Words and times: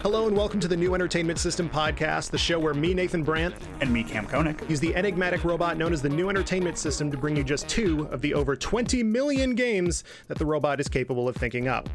Hello 0.00 0.26
and 0.26 0.36
welcome 0.36 0.60
to 0.60 0.68
the 0.68 0.76
New 0.76 0.94
Entertainment 0.94 1.38
System 1.38 1.68
podcast, 1.68 2.30
the 2.30 2.38
show 2.38 2.58
where 2.58 2.72
me, 2.72 2.94
Nathan 2.94 3.22
Brandt, 3.22 3.54
And 3.82 3.92
me, 3.92 4.02
Kam 4.02 4.26
Koenig. 4.26 4.64
use 4.70 4.80
the 4.80 4.94
enigmatic 4.94 5.44
robot 5.44 5.76
known 5.76 5.92
as 5.92 6.00
the 6.00 6.08
New 6.08 6.30
Entertainment 6.30 6.78
System 6.78 7.10
to 7.10 7.18
bring 7.18 7.36
you 7.36 7.44
just 7.44 7.68
two 7.68 8.08
of 8.10 8.22
the 8.22 8.32
over 8.32 8.56
20 8.56 9.02
million 9.02 9.54
games 9.54 10.04
that 10.28 10.38
the 10.38 10.46
robot 10.46 10.80
is 10.80 10.88
capable 10.88 11.28
of 11.28 11.36
thinking 11.36 11.68
up. 11.68 11.90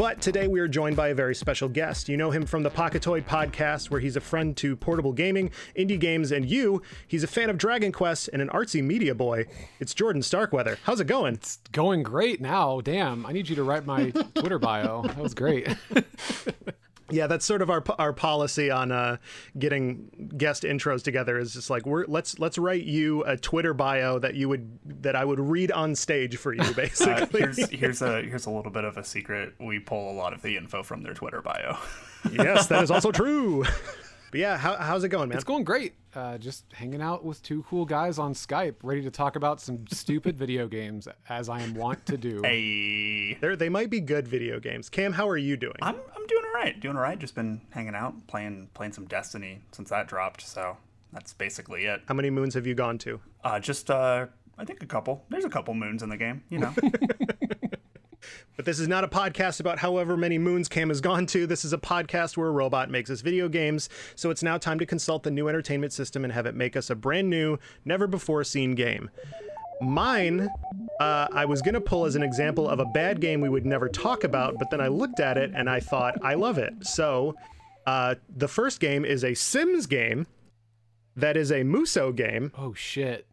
But 0.00 0.22
today 0.22 0.48
we 0.48 0.60
are 0.60 0.66
joined 0.66 0.96
by 0.96 1.08
a 1.08 1.14
very 1.14 1.34
special 1.34 1.68
guest. 1.68 2.08
You 2.08 2.16
know 2.16 2.30
him 2.30 2.46
from 2.46 2.62
the 2.62 2.70
Pocketoid 2.70 3.26
podcast, 3.26 3.90
where 3.90 4.00
he's 4.00 4.16
a 4.16 4.20
friend 4.22 4.56
to 4.56 4.74
portable 4.74 5.12
gaming, 5.12 5.50
indie 5.78 6.00
games, 6.00 6.32
and 6.32 6.50
you. 6.50 6.80
He's 7.06 7.22
a 7.22 7.26
fan 7.26 7.50
of 7.50 7.58
Dragon 7.58 7.92
Quest 7.92 8.30
and 8.32 8.40
an 8.40 8.48
artsy 8.48 8.82
media 8.82 9.14
boy. 9.14 9.44
It's 9.78 9.92
Jordan 9.92 10.22
Starkweather. 10.22 10.78
How's 10.84 11.00
it 11.00 11.06
going? 11.06 11.34
It's 11.34 11.58
going 11.72 12.02
great 12.02 12.40
now. 12.40 12.80
Damn, 12.80 13.26
I 13.26 13.32
need 13.32 13.50
you 13.50 13.56
to 13.56 13.62
write 13.62 13.84
my 13.84 14.08
Twitter 14.36 14.58
bio. 14.58 15.02
That 15.02 15.18
was 15.18 15.34
great. 15.34 15.68
Yeah, 17.10 17.26
that's 17.26 17.44
sort 17.44 17.62
of 17.62 17.70
our 17.70 17.82
our 17.98 18.12
policy 18.12 18.70
on 18.70 18.92
uh, 18.92 19.16
getting 19.58 20.32
guest 20.36 20.62
intros 20.62 21.02
together. 21.02 21.38
Is 21.38 21.52
just 21.54 21.70
like 21.70 21.86
we're 21.86 22.04
let's 22.06 22.38
let's 22.38 22.58
write 22.58 22.84
you 22.84 23.22
a 23.24 23.36
Twitter 23.36 23.74
bio 23.74 24.18
that 24.18 24.34
you 24.34 24.48
would 24.48 24.78
that 25.02 25.16
I 25.16 25.24
would 25.24 25.40
read 25.40 25.70
on 25.72 25.94
stage 25.94 26.36
for 26.36 26.52
you, 26.52 26.60
Uh, 26.70 26.72
basically. 26.72 27.40
here's 27.40 27.68
here's 27.70 28.02
a 28.02 28.22
here's 28.22 28.46
a 28.46 28.50
little 28.50 28.70
bit 28.72 28.84
of 28.84 28.96
a 28.96 29.04
secret. 29.04 29.54
We 29.58 29.78
pull 29.78 30.10
a 30.10 30.14
lot 30.14 30.32
of 30.32 30.42
the 30.42 30.56
info 30.56 30.82
from 30.82 31.02
their 31.02 31.14
Twitter 31.14 31.40
bio. 31.42 31.78
yes, 32.32 32.66
that 32.68 32.82
is 32.82 32.90
also 32.90 33.10
true. 33.12 33.64
But 34.30 34.40
yeah, 34.40 34.56
how, 34.56 34.76
how's 34.76 35.02
it 35.04 35.08
going, 35.08 35.28
man? 35.28 35.36
It's 35.36 35.44
going 35.44 35.64
great. 35.64 35.94
Uh, 36.14 36.38
just 36.38 36.64
hanging 36.72 37.02
out 37.02 37.24
with 37.24 37.42
two 37.42 37.62
cool 37.64 37.84
guys 37.84 38.18
on 38.18 38.34
Skype, 38.34 38.76
ready 38.82 39.02
to 39.02 39.10
talk 39.10 39.36
about 39.36 39.60
some 39.60 39.86
stupid 39.88 40.38
video 40.38 40.68
games, 40.68 41.08
as 41.28 41.48
I 41.48 41.62
am 41.62 41.74
wont 41.74 42.06
to 42.06 42.16
do. 42.16 42.40
Hey, 42.42 43.34
They're, 43.40 43.56
they 43.56 43.68
might 43.68 43.90
be 43.90 44.00
good 44.00 44.26
video 44.28 44.60
games. 44.60 44.88
Kam, 44.88 45.12
how 45.12 45.28
are 45.28 45.36
you 45.36 45.56
doing? 45.56 45.76
I'm 45.82 45.96
I'm 46.16 46.26
doing 46.26 46.44
all 46.44 46.60
right. 46.60 46.78
Doing 46.78 46.96
all 46.96 47.02
right. 47.02 47.18
Just 47.18 47.34
been 47.34 47.60
hanging 47.70 47.94
out, 47.94 48.26
playing 48.26 48.68
playing 48.74 48.92
some 48.92 49.06
Destiny 49.06 49.60
since 49.72 49.90
that 49.90 50.06
dropped. 50.08 50.42
So 50.42 50.76
that's 51.12 51.32
basically 51.32 51.86
it. 51.86 52.02
How 52.06 52.14
many 52.14 52.30
moons 52.30 52.54
have 52.54 52.66
you 52.66 52.74
gone 52.74 52.98
to? 52.98 53.20
Uh, 53.42 53.58
just 53.58 53.90
uh, 53.90 54.26
I 54.58 54.64
think 54.64 54.82
a 54.82 54.86
couple. 54.86 55.24
There's 55.28 55.44
a 55.44 55.50
couple 55.50 55.74
moons 55.74 56.02
in 56.02 56.08
the 56.08 56.16
game. 56.16 56.42
You 56.48 56.58
know. 56.58 56.74
But 58.56 58.64
this 58.64 58.78
is 58.78 58.88
not 58.88 59.04
a 59.04 59.08
podcast 59.08 59.60
about 59.60 59.78
however 59.78 60.16
many 60.16 60.38
moons 60.38 60.68
Kam 60.68 60.88
has 60.88 61.00
gone 61.00 61.26
to. 61.26 61.46
This 61.46 61.64
is 61.64 61.72
a 61.72 61.78
podcast 61.78 62.36
where 62.36 62.48
a 62.48 62.52
robot 62.52 62.90
makes 62.90 63.10
us 63.10 63.20
video 63.20 63.48
games. 63.48 63.88
So 64.14 64.30
it's 64.30 64.42
now 64.42 64.58
time 64.58 64.78
to 64.78 64.86
consult 64.86 65.22
the 65.22 65.30
new 65.30 65.48
entertainment 65.48 65.92
system 65.92 66.24
and 66.24 66.32
have 66.32 66.46
it 66.46 66.54
make 66.54 66.76
us 66.76 66.90
a 66.90 66.94
brand 66.94 67.30
new, 67.30 67.58
never 67.84 68.06
before 68.06 68.44
seen 68.44 68.74
game. 68.74 69.10
Mine, 69.80 70.48
uh, 71.00 71.28
I 71.32 71.46
was 71.46 71.62
going 71.62 71.74
to 71.74 71.80
pull 71.80 72.04
as 72.04 72.14
an 72.14 72.22
example 72.22 72.68
of 72.68 72.80
a 72.80 72.84
bad 72.84 73.20
game 73.20 73.40
we 73.40 73.48
would 73.48 73.64
never 73.64 73.88
talk 73.88 74.24
about, 74.24 74.58
but 74.58 74.70
then 74.70 74.80
I 74.80 74.88
looked 74.88 75.20
at 75.20 75.38
it 75.38 75.52
and 75.54 75.70
I 75.70 75.80
thought, 75.80 76.18
I 76.22 76.34
love 76.34 76.58
it. 76.58 76.74
So 76.82 77.34
uh, 77.86 78.16
the 78.36 78.48
first 78.48 78.78
game 78.78 79.06
is 79.06 79.24
a 79.24 79.32
Sims 79.32 79.86
game 79.86 80.26
that 81.16 81.36
is 81.36 81.50
a 81.50 81.62
Musou 81.62 82.14
game, 82.14 82.52
Oh 82.58 82.74
shit! 82.74 83.26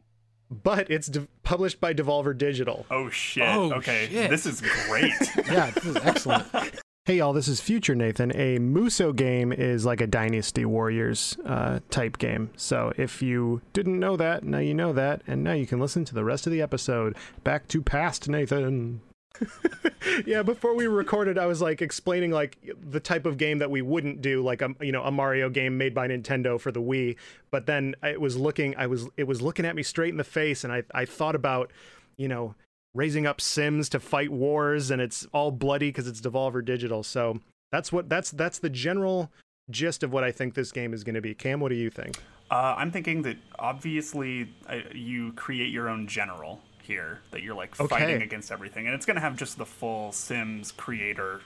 But 0.50 0.90
it's 0.90 1.08
de- 1.08 1.28
published 1.44 1.80
by 1.82 1.94
Devolver 1.94 2.38
Digital. 2.38 2.86
oh 2.90 3.10
shit. 3.10 3.44
Oh, 3.48 3.74
okay, 3.74 4.08
shit. 4.10 4.30
this 4.30 4.46
is 4.46 4.62
great. 4.62 5.12
Yeah, 5.52 5.72
this 5.72 5.86
is 5.86 5.96
excellent. 5.98 6.46
Hey 7.06 7.20
y'all, 7.20 7.32
this 7.32 7.48
is 7.48 7.62
Future 7.62 7.96
Nathan. 7.96 8.32
A 8.36 8.60
Musou 8.60 9.16
game 9.16 9.54
is 9.54 9.86
like 9.86 10.02
a 10.02 10.08
Dynasty 10.08 10.66
Warriors 10.66 11.38
uh, 11.46 11.80
type 11.90 12.18
game. 12.18 12.50
So 12.58 12.92
if 12.98 13.22
you 13.22 13.62
didn't 13.72 13.98
know 13.98 14.18
that, 14.18 14.44
now 14.44 14.58
you 14.58 14.74
know 14.74 14.92
that, 14.92 15.22
and 15.26 15.42
now 15.42 15.54
you 15.54 15.66
can 15.66 15.80
listen 15.80 16.04
to 16.04 16.14
the 16.14 16.26
rest 16.26 16.48
of 16.48 16.52
the 16.52 16.62
episode. 16.62 17.16
Back 17.46 17.70
to 17.70 17.82
past 17.82 18.28
Nathan. 18.28 19.00
yeah, 20.26 20.44
before 20.44 20.76
we 20.76 20.88
recorded, 20.88 21.38
I 21.38 21.46
was 21.46 21.62
like 21.62 21.82
explaining 21.82 22.32
like 22.32 22.58
the 22.90 23.00
type 23.00 23.26
of 23.26 23.38
game 23.38 23.60
that 23.60 23.72
we 23.72 23.82
wouldn't 23.82 24.22
do, 24.22 24.44
like 24.44 24.62
a 24.62 24.74
you 24.82 24.92
know 24.92 25.04
a 25.04 25.12
Mario 25.12 25.50
game 25.50 25.78
made 25.78 25.94
by 25.94 26.08
Nintendo 26.08 26.60
for 26.60 26.72
the 26.72 26.82
Wii. 26.82 27.16
But 27.52 27.66
then 27.66 27.96
it 28.04 28.22
was 28.22 28.38
looking, 28.38 28.76
I 28.78 28.88
was 28.88 29.08
it 29.18 29.26
was 29.26 29.42
looking 29.42 29.66
at 29.66 29.76
me 29.76 29.84
straight 29.84 30.10
in 30.10 30.18
the 30.18 30.24
face, 30.24 30.64
and 30.64 30.72
I 30.74 30.84
I 30.94 31.06
thought 31.06 31.36
about 31.36 31.72
you 32.18 32.28
know 32.28 32.56
raising 32.94 33.28
up 33.28 33.40
Sims 33.40 33.90
to 33.90 34.00
fight 34.00 34.32
wars, 34.32 34.92
and 34.92 35.02
it's 35.02 35.26
all 35.34 35.52
bloody 35.52 35.90
because 35.90 36.08
it's 36.08 36.22
Devolver 36.22 36.64
Digital. 36.64 37.04
So 37.04 37.40
that's 37.72 37.92
what 37.92 38.10
that's 38.10 38.32
that's 38.32 38.60
the 38.60 38.70
general 38.70 39.32
gist 39.70 40.04
of 40.04 40.14
what 40.14 40.24
I 40.24 40.32
think 40.32 40.54
this 40.54 40.72
game 40.72 40.94
is 40.94 41.04
going 41.04 41.16
to 41.16 41.22
be. 41.22 41.34
Kam, 41.34 41.60
what 41.60 41.70
do 41.70 41.76
you 41.76 41.90
think? 41.90 42.18
Uh, 42.50 42.76
I'm 42.78 42.92
thinking 42.92 43.22
that 43.24 43.38
obviously 43.60 44.50
uh, 44.70 44.80
you 44.94 45.34
create 45.34 45.70
your 45.70 45.90
own 45.90 46.08
general 46.08 46.62
here, 46.88 47.20
that 47.32 47.44
you're 47.44 47.54
like 47.56 47.80
Okay. 47.80 47.88
fighting 47.88 48.22
against 48.22 48.52
everything, 48.52 48.88
and 48.88 48.96
it's 48.96 49.06
gonna 49.06 49.20
have 49.20 49.36
just 49.36 49.58
the 49.58 49.66
full 49.66 50.12
Sims 50.14 50.72
creator 50.72 51.42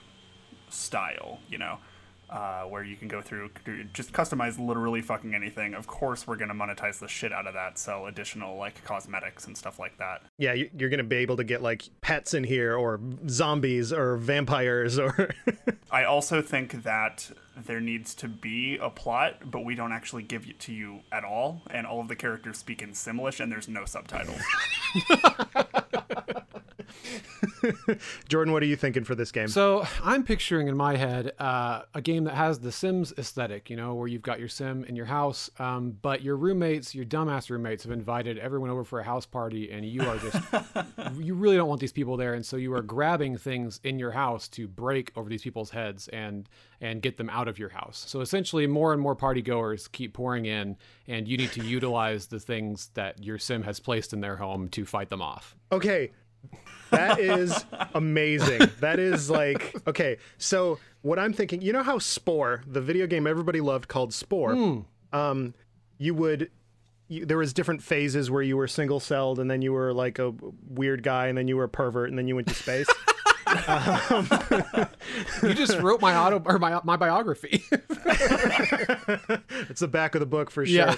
style, 0.70 1.40
you 1.48 1.58
know, 1.58 1.78
uh, 2.32 2.62
where 2.62 2.82
you 2.82 2.96
can 2.96 3.06
go 3.08 3.20
through 3.20 3.50
just 3.92 4.12
customize 4.12 4.58
literally 4.58 5.02
fucking 5.02 5.34
anything. 5.34 5.74
Of 5.74 5.86
course, 5.86 6.26
we're 6.26 6.36
gonna 6.36 6.54
monetize 6.54 6.98
the 6.98 7.06
shit 7.08 7.32
out 7.32 7.46
of 7.46 7.54
that, 7.54 7.78
sell 7.78 8.06
additional 8.06 8.56
like 8.56 8.82
cosmetics 8.84 9.46
and 9.46 9.56
stuff 9.56 9.78
like 9.78 9.98
that. 9.98 10.22
Yeah, 10.38 10.54
you- 10.54 10.70
you're 10.76 10.88
going 10.88 10.98
to 10.98 11.04
be 11.04 11.16
able 11.16 11.36
to 11.36 11.44
get 11.44 11.62
like 11.62 11.82
pets 12.00 12.32
in 12.34 12.44
here, 12.44 12.74
or 12.74 12.98
zombies, 13.28 13.92
or 13.92 14.16
vampires, 14.16 14.98
or 14.98 15.28
I 15.90 16.04
also 16.04 16.40
think 16.40 16.82
that 16.84 17.30
there 17.56 17.80
needs 17.80 18.14
to 18.14 18.28
be 18.28 18.78
a 18.80 18.88
plot, 18.88 19.50
but 19.50 19.64
we 19.64 19.74
don't 19.74 19.92
actually 19.92 20.22
give 20.22 20.48
it 20.48 20.58
to 20.60 20.72
you 20.72 21.00
at 21.12 21.22
all, 21.24 21.62
and 21.70 21.86
all 21.86 22.00
of 22.00 22.08
the 22.08 22.16
characters 22.16 22.56
speak 22.58 22.80
in 22.80 22.92
Simlish, 22.92 23.40
and 23.40 23.52
there's 23.52 23.68
no 23.68 23.84
subtitles. 23.84 24.40
Jordan. 28.28 28.52
What 28.52 28.62
are 28.62 28.66
you 28.66 28.76
thinking 28.76 29.04
for 29.04 29.14
this 29.14 29.32
game? 29.32 29.48
So 29.48 29.86
I'm 30.02 30.24
picturing 30.24 30.68
in 30.68 30.76
my 30.76 30.96
head 30.96 31.32
uh, 31.38 31.82
a 31.94 32.00
game 32.00 32.24
that 32.24 32.34
has 32.34 32.60
the 32.60 32.72
Sims 32.72 33.12
aesthetic, 33.18 33.70
you 33.70 33.76
know, 33.76 33.94
where 33.94 34.08
you've 34.08 34.22
got 34.22 34.38
your 34.38 34.48
Sim 34.48 34.84
in 34.84 34.96
your 34.96 35.06
house, 35.06 35.50
um, 35.58 35.96
but 36.02 36.22
your 36.22 36.36
roommates, 36.36 36.94
your 36.94 37.04
dumbass 37.04 37.50
roommates, 37.50 37.84
have 37.84 37.92
invited 37.92 38.38
everyone 38.38 38.70
over 38.70 38.84
for 38.84 39.00
a 39.00 39.04
house 39.04 39.26
party, 39.26 39.70
and 39.70 39.84
you 39.84 40.02
are 40.02 40.18
just, 40.18 40.38
you 41.18 41.34
really 41.34 41.56
don't 41.56 41.68
want 41.68 41.80
these 41.80 41.92
people 41.92 42.16
there, 42.16 42.34
and 42.34 42.44
so 42.44 42.56
you 42.56 42.72
are 42.74 42.82
grabbing 42.82 43.36
things 43.36 43.80
in 43.84 43.98
your 43.98 44.12
house 44.12 44.48
to 44.48 44.68
break 44.68 45.12
over 45.16 45.28
these 45.28 45.42
people's 45.42 45.70
heads 45.70 46.08
and 46.08 46.48
and 46.80 47.00
get 47.00 47.16
them 47.16 47.30
out 47.30 47.46
of 47.46 47.60
your 47.60 47.68
house. 47.68 48.04
So 48.08 48.20
essentially, 48.20 48.66
more 48.66 48.92
and 48.92 49.00
more 49.00 49.14
party 49.14 49.40
goers 49.40 49.86
keep 49.86 50.14
pouring 50.14 50.46
in, 50.46 50.76
and 51.06 51.28
you 51.28 51.36
need 51.36 51.52
to 51.52 51.64
utilize 51.64 52.26
the 52.26 52.40
things 52.40 52.90
that 52.94 53.22
your 53.22 53.38
Sim 53.38 53.62
has 53.62 53.78
placed 53.78 54.12
in 54.12 54.20
their 54.20 54.36
home 54.36 54.68
to 54.70 54.84
fight 54.84 55.08
them 55.08 55.22
off. 55.22 55.56
Okay. 55.70 56.10
That 56.90 57.20
is 57.20 57.64
amazing. 57.94 58.60
That 58.80 58.98
is 58.98 59.30
like 59.30 59.74
okay. 59.86 60.18
So 60.38 60.78
what 61.00 61.18
I'm 61.18 61.32
thinking, 61.32 61.62
you 61.62 61.72
know 61.72 61.82
how 61.82 61.98
Spore, 61.98 62.62
the 62.66 62.82
video 62.82 63.06
game 63.06 63.26
everybody 63.26 63.60
loved 63.60 63.88
called 63.88 64.12
Spore, 64.12 64.84
um, 65.12 65.54
you 65.98 66.14
would. 66.14 66.50
You, 67.08 67.26
there 67.26 67.38
was 67.38 67.52
different 67.52 67.82
phases 67.82 68.30
where 68.30 68.42
you 68.42 68.56
were 68.56 68.68
single 68.68 69.00
celled, 69.00 69.38
and 69.38 69.50
then 69.50 69.60
you 69.60 69.72
were 69.72 69.92
like 69.92 70.18
a 70.18 70.32
weird 70.68 71.02
guy, 71.02 71.26
and 71.26 71.36
then 71.36 71.48
you 71.48 71.56
were 71.56 71.64
a 71.64 71.68
pervert, 71.68 72.08
and 72.08 72.18
then 72.18 72.28
you 72.28 72.36
went 72.36 72.48
to 72.48 72.54
space. 72.54 72.86
You 75.42 75.54
just 75.54 75.78
wrote 75.78 76.00
my 76.00 76.16
auto 76.16 76.42
or 76.44 76.58
my 76.58 76.80
my 76.84 76.96
biography. 76.96 77.64
it's 79.68 79.80
the 79.80 79.88
back 79.88 80.14
of 80.14 80.20
the 80.20 80.26
book 80.26 80.50
for 80.50 80.64
sure. 80.64 80.74
Yeah. 80.74 80.96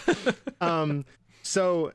um, 0.61 1.05
so 1.43 1.93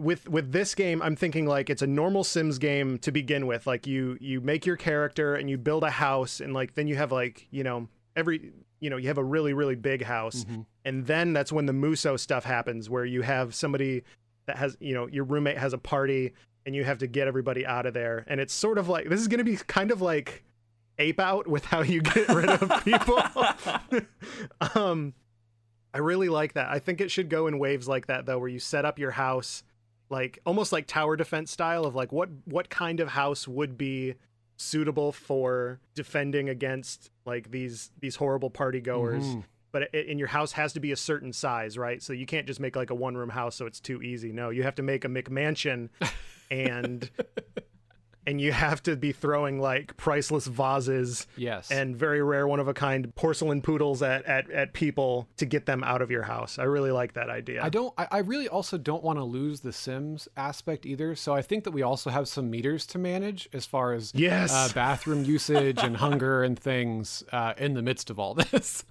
with 0.00 0.28
with 0.28 0.52
this 0.52 0.74
game, 0.74 1.02
I'm 1.02 1.16
thinking 1.16 1.46
like 1.46 1.70
it's 1.70 1.82
a 1.82 1.86
normal 1.86 2.24
Sims 2.24 2.58
game 2.58 2.98
to 2.98 3.12
begin 3.12 3.46
with. 3.46 3.66
Like 3.66 3.86
you 3.86 4.16
you 4.20 4.40
make 4.40 4.66
your 4.66 4.76
character 4.76 5.34
and 5.34 5.48
you 5.48 5.58
build 5.58 5.84
a 5.84 5.90
house, 5.90 6.40
and 6.40 6.52
like 6.52 6.74
then 6.74 6.86
you 6.86 6.96
have 6.96 7.12
like 7.12 7.46
you 7.50 7.62
know 7.62 7.88
every 8.16 8.52
you 8.80 8.90
know 8.90 8.96
you 8.96 9.08
have 9.08 9.18
a 9.18 9.24
really 9.24 9.52
really 9.52 9.76
big 9.76 10.02
house, 10.02 10.44
and 10.84 11.06
then 11.06 11.32
that's 11.32 11.52
when 11.52 11.66
the 11.66 11.72
Musou 11.72 12.18
stuff 12.18 12.44
happens, 12.44 12.88
where 12.88 13.04
you 13.04 13.22
have 13.22 13.54
somebody 13.54 14.02
that 14.46 14.56
has 14.56 14.76
you 14.80 14.94
know 14.94 15.06
your 15.06 15.24
roommate 15.24 15.58
has 15.58 15.72
a 15.72 15.78
party 15.78 16.32
and 16.66 16.76
you 16.76 16.84
have 16.84 16.98
to 16.98 17.06
get 17.06 17.26
everybody 17.28 17.64
out 17.64 17.86
of 17.86 17.94
there, 17.94 18.24
and 18.26 18.40
it's 18.40 18.54
sort 18.54 18.78
of 18.78 18.88
like 18.88 19.08
this 19.08 19.20
is 19.20 19.28
going 19.28 19.38
to 19.38 19.44
be 19.44 19.56
kind 19.56 19.90
of 19.90 20.00
like 20.00 20.44
ape 20.98 21.20
out 21.20 21.46
with 21.46 21.64
how 21.64 21.82
you 21.82 22.02
get 22.02 22.28
rid 22.28 22.48
of 22.48 22.84
people. 22.84 23.22
um, 24.74 25.14
I 25.92 25.98
really 25.98 26.28
like 26.28 26.54
that. 26.54 26.68
I 26.68 26.78
think 26.78 27.00
it 27.00 27.10
should 27.10 27.28
go 27.28 27.46
in 27.46 27.58
waves 27.58 27.88
like 27.88 28.06
that 28.06 28.26
though, 28.26 28.38
where 28.38 28.48
you 28.48 28.58
set 28.58 28.84
up 28.84 28.98
your 28.98 29.12
house 29.12 29.62
like 30.10 30.38
almost 30.44 30.72
like 30.72 30.86
tower 30.86 31.16
defense 31.16 31.50
style 31.50 31.84
of 31.84 31.94
like 31.94 32.12
what 32.12 32.28
what 32.44 32.68
kind 32.68 33.00
of 33.00 33.08
house 33.08 33.48
would 33.48 33.78
be 33.78 34.14
suitable 34.56 35.12
for 35.12 35.80
defending 35.94 36.48
against 36.48 37.10
like 37.24 37.50
these 37.50 37.90
these 38.00 38.16
horrible 38.16 38.50
party 38.50 38.80
goers. 38.80 39.24
Mhm. 39.24 39.44
But 39.72 39.82
it, 39.94 40.08
and 40.08 40.18
your 40.18 40.28
house 40.28 40.52
has 40.52 40.72
to 40.72 40.80
be 40.80 40.90
a 40.90 40.96
certain 40.96 41.32
size, 41.32 41.78
right? 41.78 42.02
So 42.02 42.12
you 42.12 42.26
can't 42.26 42.46
just 42.46 42.58
make 42.58 42.74
like 42.74 42.90
a 42.90 42.94
one 42.94 43.16
room 43.16 43.30
house 43.30 43.54
so 43.54 43.66
it's 43.66 43.78
too 43.80 44.02
easy. 44.02 44.32
No, 44.32 44.50
you 44.50 44.64
have 44.64 44.74
to 44.74 44.82
make 44.82 45.04
a 45.04 45.08
McMansion 45.08 45.90
and 46.50 47.08
and 48.26 48.40
you 48.40 48.52
have 48.52 48.82
to 48.82 48.96
be 48.96 49.12
throwing 49.12 49.60
like 49.60 49.96
priceless 49.96 50.46
vases 50.46 51.26
Yes. 51.36 51.70
and 51.70 51.96
very 51.96 52.22
rare 52.22 52.46
one 52.46 52.60
of 52.60 52.68
a 52.68 52.74
kind 52.74 53.14
porcelain 53.14 53.62
poodles 53.62 54.02
at, 54.02 54.24
at 54.26 54.50
at 54.50 54.72
people 54.72 55.28
to 55.38 55.46
get 55.46 55.66
them 55.66 55.82
out 55.84 56.02
of 56.02 56.10
your 56.10 56.22
house. 56.22 56.58
I 56.58 56.64
really 56.64 56.90
like 56.92 57.14
that 57.14 57.30
idea. 57.30 57.62
I 57.62 57.68
don't. 57.70 57.94
I, 57.98 58.08
I 58.10 58.18
really 58.18 58.48
also 58.48 58.76
don't 58.78 59.02
want 59.02 59.18
to 59.18 59.24
lose 59.24 59.60
the 59.60 59.72
Sims 59.72 60.28
aspect 60.36 60.84
either. 60.86 61.14
So 61.14 61.34
I 61.34 61.42
think 61.42 61.64
that 61.64 61.70
we 61.72 61.82
also 61.82 62.10
have 62.10 62.28
some 62.28 62.50
meters 62.50 62.86
to 62.86 62.98
manage 62.98 63.48
as 63.52 63.66
far 63.66 63.92
as 63.94 64.12
Yes. 64.14 64.52
uh, 64.52 64.68
bathroom 64.74 65.24
usage 65.24 65.78
and 65.82 65.96
hunger 65.96 66.42
and 66.42 66.58
things 66.58 67.24
uh, 67.32 67.54
in 67.56 67.74
the 67.74 67.82
midst 67.82 68.10
of 68.10 68.18
all 68.18 68.34
this. 68.34 68.84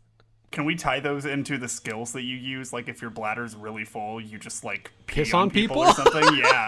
Can 0.51 0.65
we 0.65 0.75
tie 0.75 0.99
those 0.99 1.25
into 1.25 1.59
the 1.59 1.67
skills 1.67 2.11
that 2.13 2.23
you 2.23 2.35
use? 2.35 2.73
Like 2.73 2.87
if 2.89 3.01
your 3.01 3.11
bladder's 3.11 3.55
really 3.55 3.85
full, 3.85 4.19
you 4.19 4.39
just 4.39 4.63
like 4.63 4.91
pee 5.05 5.15
Piss 5.21 5.33
on 5.33 5.51
people? 5.51 5.77
or 5.79 5.93
something. 5.93 6.23
Yeah, 6.39 6.67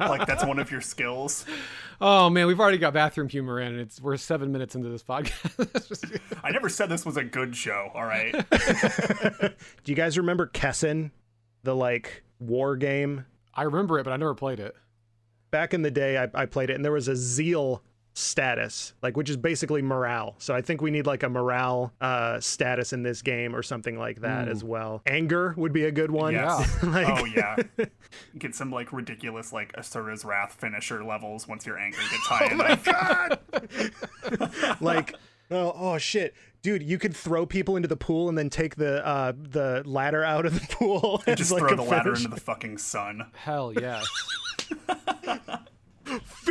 like 0.00 0.26
that's 0.26 0.44
one 0.44 0.58
of 0.58 0.70
your 0.70 0.80
skills. 0.80 1.44
Oh 2.00 2.30
man, 2.30 2.46
we've 2.46 2.60
already 2.60 2.78
got 2.78 2.94
bathroom 2.94 3.28
humor 3.28 3.60
in. 3.60 3.78
It's 3.78 4.00
we're 4.00 4.16
seven 4.16 4.52
minutes 4.52 4.76
into 4.76 4.88
this 4.88 5.02
podcast. 5.02 6.20
I 6.44 6.50
never 6.52 6.68
said 6.68 6.88
this 6.88 7.04
was 7.04 7.16
a 7.16 7.24
good 7.24 7.56
show. 7.56 7.90
All 7.94 8.04
right. 8.04 8.32
Do 8.50 9.52
you 9.86 9.96
guys 9.96 10.16
remember 10.16 10.46
Kessen, 10.46 11.10
the 11.64 11.74
like 11.74 12.22
war 12.38 12.76
game? 12.76 13.26
I 13.54 13.62
remember 13.62 13.98
it, 13.98 14.04
but 14.04 14.12
I 14.12 14.16
never 14.16 14.34
played 14.34 14.60
it. 14.60 14.76
Back 15.50 15.74
in 15.74 15.82
the 15.82 15.90
day, 15.90 16.18
I, 16.18 16.28
I 16.34 16.46
played 16.46 16.70
it, 16.70 16.74
and 16.74 16.84
there 16.84 16.92
was 16.92 17.08
a 17.08 17.16
zeal 17.16 17.82
status, 18.18 18.92
like 19.02 19.16
which 19.16 19.30
is 19.30 19.36
basically 19.36 19.80
morale. 19.80 20.34
So 20.38 20.54
I 20.54 20.60
think 20.60 20.82
we 20.82 20.90
need 20.90 21.06
like 21.06 21.22
a 21.22 21.28
morale 21.28 21.92
uh, 22.00 22.40
status 22.40 22.92
in 22.92 23.02
this 23.02 23.22
game 23.22 23.54
or 23.54 23.62
something 23.62 23.96
like 23.98 24.20
that 24.22 24.48
as 24.48 24.64
well. 24.64 25.02
Anger 25.06 25.54
would 25.56 25.72
be 25.72 25.84
a 25.84 25.92
good 25.92 26.10
one. 26.10 26.34
Yes. 26.34 26.76
Like- 26.88 27.06
oh 27.08 27.24
yeah. 27.26 27.56
Get 28.38 28.54
some 28.54 28.72
like 28.72 28.92
ridiculous 28.92 29.52
like 29.52 29.72
Asura's 29.74 30.24
Wrath 30.24 30.56
finisher 30.58 31.04
levels 31.04 31.46
once 31.46 31.66
your 31.66 31.78
anger 31.78 31.98
gets 31.98 32.16
high 32.26 32.48
oh 32.50 32.54
enough. 32.54 32.86
like 34.80 35.14
oh 35.50 35.72
oh 35.76 35.98
shit 35.98 36.34
dude 36.62 36.82
you 36.82 36.98
could 36.98 37.14
throw 37.14 37.44
people 37.46 37.76
into 37.76 37.88
the 37.88 37.96
pool 37.96 38.28
and 38.28 38.36
then 38.38 38.48
take 38.50 38.76
the 38.76 39.04
uh 39.06 39.32
the 39.36 39.82
ladder 39.86 40.24
out 40.24 40.46
of 40.46 40.54
the 40.54 40.66
pool 40.74 41.22
as 41.26 41.36
Just 41.38 41.52
like 41.52 41.60
throw 41.60 41.72
a 41.72 41.76
the 41.76 41.82
ladder 41.82 42.14
into 42.14 42.28
the 42.28 42.40
fucking 42.40 42.78
sun. 42.78 43.26
Hell 43.34 43.72
yes, 43.78 44.06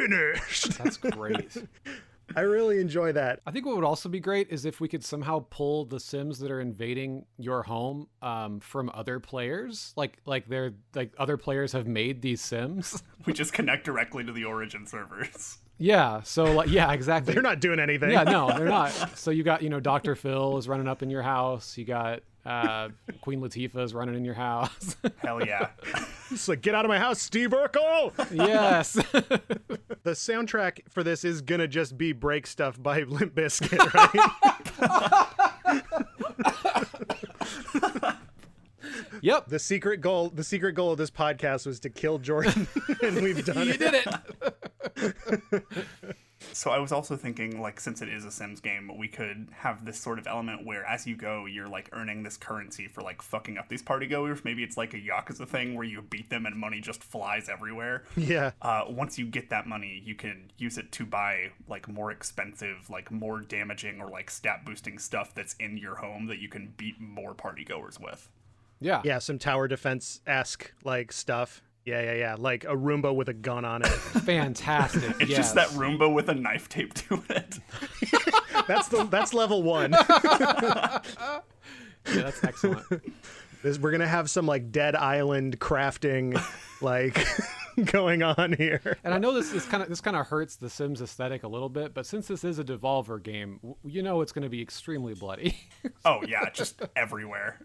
finished 0.07 0.77
that's 0.77 0.97
great. 0.97 1.57
i 2.35 2.41
really 2.41 2.79
enjoy 2.81 3.11
that 3.13 3.39
I 3.45 3.51
think 3.51 3.65
what 3.65 3.75
would 3.75 3.85
also 3.85 4.09
be 4.09 4.19
great 4.19 4.49
is 4.49 4.65
if 4.65 4.81
we 4.81 4.87
could 4.89 5.03
somehow 5.03 5.45
pull 5.49 5.85
the 5.85 5.99
Sims 5.99 6.39
that 6.39 6.51
are 6.51 6.59
invading 6.59 7.25
your 7.37 7.63
home 7.63 8.07
um, 8.21 8.59
from 8.59 8.91
other 8.93 9.19
players, 9.19 9.93
like 9.95 10.17
like 10.25 10.47
they're 10.49 10.73
like 10.93 11.13
other 11.17 11.37
players 11.37 11.71
have 11.71 11.87
made 11.87 12.21
these 12.21 12.41
Sims. 12.41 13.01
We 13.25 13.33
just 13.33 13.53
connect 13.53 13.85
directly 13.85 14.23
to 14.25 14.31
the 14.31 14.43
origin 14.45 14.85
servers. 14.85 15.57
yeah. 15.77 16.21
So 16.23 16.51
like 16.51 16.69
yeah, 16.69 16.91
exactly. 16.99 17.33
they're 17.33 17.43
not 17.43 17.61
doing 17.61 17.79
anything 17.79 18.11
yeah, 18.11 18.23
no, 18.23 18.47
they're 18.57 18.67
not. 18.67 18.91
So 19.17 19.31
you 19.31 19.43
got, 19.43 19.61
you 19.61 19.69
know, 19.69 19.79
Dr. 19.79 20.15
Phil 20.15 20.57
is 20.57 20.67
running 20.67 20.87
up 20.87 21.01
in 21.01 21.09
your 21.09 21.21
house. 21.23 21.77
You 21.77 21.85
got 21.85 22.23
uh, 22.47 22.89
Queen 23.21 23.41
Latifah 23.41 23.83
is 23.83 23.93
running 23.93 24.15
in 24.15 24.23
your 24.23 24.33
house. 24.33 24.95
Hell 25.17 25.45
yeah. 25.45 25.69
it's 26.31 26.47
like 26.47 26.61
get 26.61 26.73
out 26.73 26.85
of 26.85 26.89
my 26.89 26.99
house 26.99 27.21
steve 27.21 27.51
urkel 27.51 28.13
yes. 28.31 28.93
the 30.03 30.11
soundtrack 30.11 30.79
for 30.89 31.03
this 31.03 31.23
is 31.23 31.41
gonna 31.41 31.67
just 31.67 31.97
be 31.97 32.13
break 32.13 32.47
stuff 32.47 32.81
by 32.81 33.03
limp 33.03 33.33
bizkit 33.33 33.93
right 33.93 34.13
yep. 39.21 39.47
the 39.47 39.59
secret 39.59 40.01
goal 40.01 40.29
the 40.29 40.43
secret 40.43 40.73
goal 40.73 40.91
of 40.91 40.97
this 40.97 41.11
podcast 41.11 41.65
was 41.65 41.79
to 41.79 41.89
kill 41.89 42.17
jordan 42.17 42.67
and 43.01 43.21
we've 43.21 43.45
done 43.45 43.67
You 43.67 43.73
it 43.73 43.79
You 43.79 43.91
did 43.91 44.05
it. 45.53 45.63
So 46.57 46.71
I 46.71 46.79
was 46.79 46.91
also 46.91 47.15
thinking, 47.15 47.61
like, 47.61 47.79
since 47.79 48.01
it 48.01 48.09
is 48.09 48.25
a 48.25 48.31
Sims 48.31 48.59
game, 48.59 48.89
we 48.97 49.07
could 49.07 49.47
have 49.51 49.85
this 49.85 49.99
sort 49.99 50.17
of 50.17 50.25
element 50.25 50.65
where, 50.65 50.83
as 50.85 51.05
you 51.05 51.15
go, 51.15 51.45
you're 51.45 51.67
like 51.67 51.87
earning 51.93 52.23
this 52.23 52.35
currency 52.35 52.87
for 52.87 53.01
like 53.01 53.21
fucking 53.21 53.59
up 53.59 53.69
these 53.69 53.83
party 53.83 54.07
goers. 54.07 54.39
Maybe 54.43 54.63
it's 54.63 54.75
like 54.75 54.95
a 54.95 54.97
Yakuza 54.97 55.47
thing 55.47 55.75
where 55.75 55.85
you 55.85 56.01
beat 56.01 56.31
them 56.31 56.47
and 56.47 56.55
money 56.55 56.81
just 56.81 57.03
flies 57.03 57.47
everywhere. 57.47 58.05
yeah 58.15 58.53
Uh, 58.59 58.85
once 58.89 59.19
you 59.19 59.27
get 59.27 59.51
that 59.51 59.67
money, 59.67 60.01
you 60.03 60.15
can 60.15 60.51
use 60.57 60.79
it 60.79 60.91
to 60.93 61.05
buy 61.05 61.51
like 61.67 61.87
more 61.87 62.11
expensive, 62.11 62.89
like 62.89 63.11
more 63.11 63.41
damaging 63.41 64.01
or 64.01 64.09
like 64.09 64.31
stat 64.31 64.65
boosting 64.65 64.97
stuff 64.97 65.35
that's 65.35 65.53
in 65.59 65.77
your 65.77 65.97
home 65.97 66.25
that 66.25 66.39
you 66.39 66.49
can 66.49 66.73
beat 66.75 66.99
more 66.99 67.35
party 67.35 67.65
goers 67.65 67.99
with. 67.99 68.29
Yeah. 68.79 69.01
yeah 69.03 69.19
some 69.19 69.37
tower 69.37 69.67
defense 69.67 70.21
esque 70.25 70.71
like 70.83 71.11
stuff 71.11 71.61
yeah 71.87 72.01
yeah 72.01 72.13
yeah 72.13 72.35
like 72.37 72.65
a 72.65 72.75
roomba 72.75 73.15
with 73.15 73.29
a 73.29 73.33
gun 73.33 73.65
on 73.65 73.81
it 73.81 73.87
Fantastic. 74.27 75.15
It's 75.21 75.29
yes. 75.29 75.37
just 75.37 75.55
that 75.55 75.69
Roomba 75.69 76.13
with 76.13 76.27
a 76.27 76.35
knife 76.35 76.67
taped 76.67 76.97
to 77.07 77.23
it. 77.29 77.59
That's 78.67 78.89
the 78.89 79.05
that's 79.05 79.33
level 79.33 79.63
one. 79.63 79.95
Yeah, 82.09 82.23
that's 82.23 82.41
excellent. 82.41 82.85
This, 83.63 83.77
we're 83.77 83.91
gonna 83.91 84.07
have 84.07 84.29
some 84.29 84.45
like 84.45 84.71
Dead 84.71 84.95
Island 84.95 85.59
crafting, 85.59 86.41
like 86.81 87.27
going 87.91 88.23
on 88.23 88.53
here. 88.53 88.97
And 89.03 89.13
I 89.13 89.17
know 89.17 89.33
this 89.33 89.51
is 89.51 89.65
kind 89.65 89.83
of 89.83 89.89
this 89.89 89.99
kind 89.99 90.15
of 90.15 90.25
hurts 90.25 90.55
the 90.55 90.69
Sims 90.69 91.01
aesthetic 91.01 91.43
a 91.43 91.49
little 91.49 91.67
bit, 91.67 91.93
but 91.93 92.05
since 92.05 92.27
this 92.27 92.45
is 92.45 92.59
a 92.59 92.63
Devolver 92.63 93.21
game, 93.21 93.59
you 93.83 94.03
know 94.03 94.21
it's 94.21 94.31
going 94.31 94.43
to 94.43 94.49
be 94.49 94.61
extremely 94.61 95.15
bloody. 95.15 95.57
oh 96.05 96.21
yeah, 96.25 96.49
just 96.49 96.81
everywhere. 96.95 97.59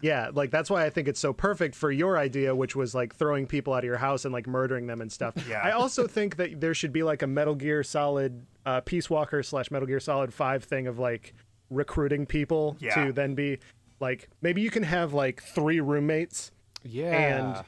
Yeah, 0.00 0.30
like 0.32 0.50
that's 0.50 0.70
why 0.70 0.84
I 0.84 0.90
think 0.90 1.08
it's 1.08 1.18
so 1.18 1.32
perfect 1.32 1.74
for 1.74 1.90
your 1.90 2.16
idea, 2.18 2.54
which 2.54 2.76
was 2.76 2.94
like 2.94 3.14
throwing 3.14 3.46
people 3.46 3.72
out 3.72 3.78
of 3.80 3.84
your 3.84 3.96
house 3.96 4.24
and 4.24 4.32
like 4.32 4.46
murdering 4.46 4.86
them 4.86 5.00
and 5.00 5.10
stuff. 5.10 5.34
Yeah. 5.48 5.60
I 5.62 5.72
also 5.72 6.06
think 6.06 6.36
that 6.36 6.60
there 6.60 6.74
should 6.74 6.92
be 6.92 7.02
like 7.02 7.22
a 7.22 7.26
Metal 7.26 7.54
Gear 7.54 7.82
Solid 7.82 8.46
uh, 8.64 8.80
Peace 8.82 9.10
Walker 9.10 9.42
slash 9.42 9.70
Metal 9.70 9.86
Gear 9.88 9.98
Solid 10.00 10.32
Five 10.32 10.62
thing 10.64 10.86
of 10.86 10.98
like 10.98 11.34
recruiting 11.70 12.26
people 12.26 12.76
Yeah. 12.80 13.06
to 13.06 13.12
then 13.12 13.34
be 13.34 13.58
like 14.00 14.28
maybe 14.40 14.60
you 14.62 14.70
can 14.70 14.84
have 14.84 15.12
like 15.14 15.42
three 15.42 15.80
roommates 15.80 16.52
yeah. 16.84 17.56
and 17.56 17.64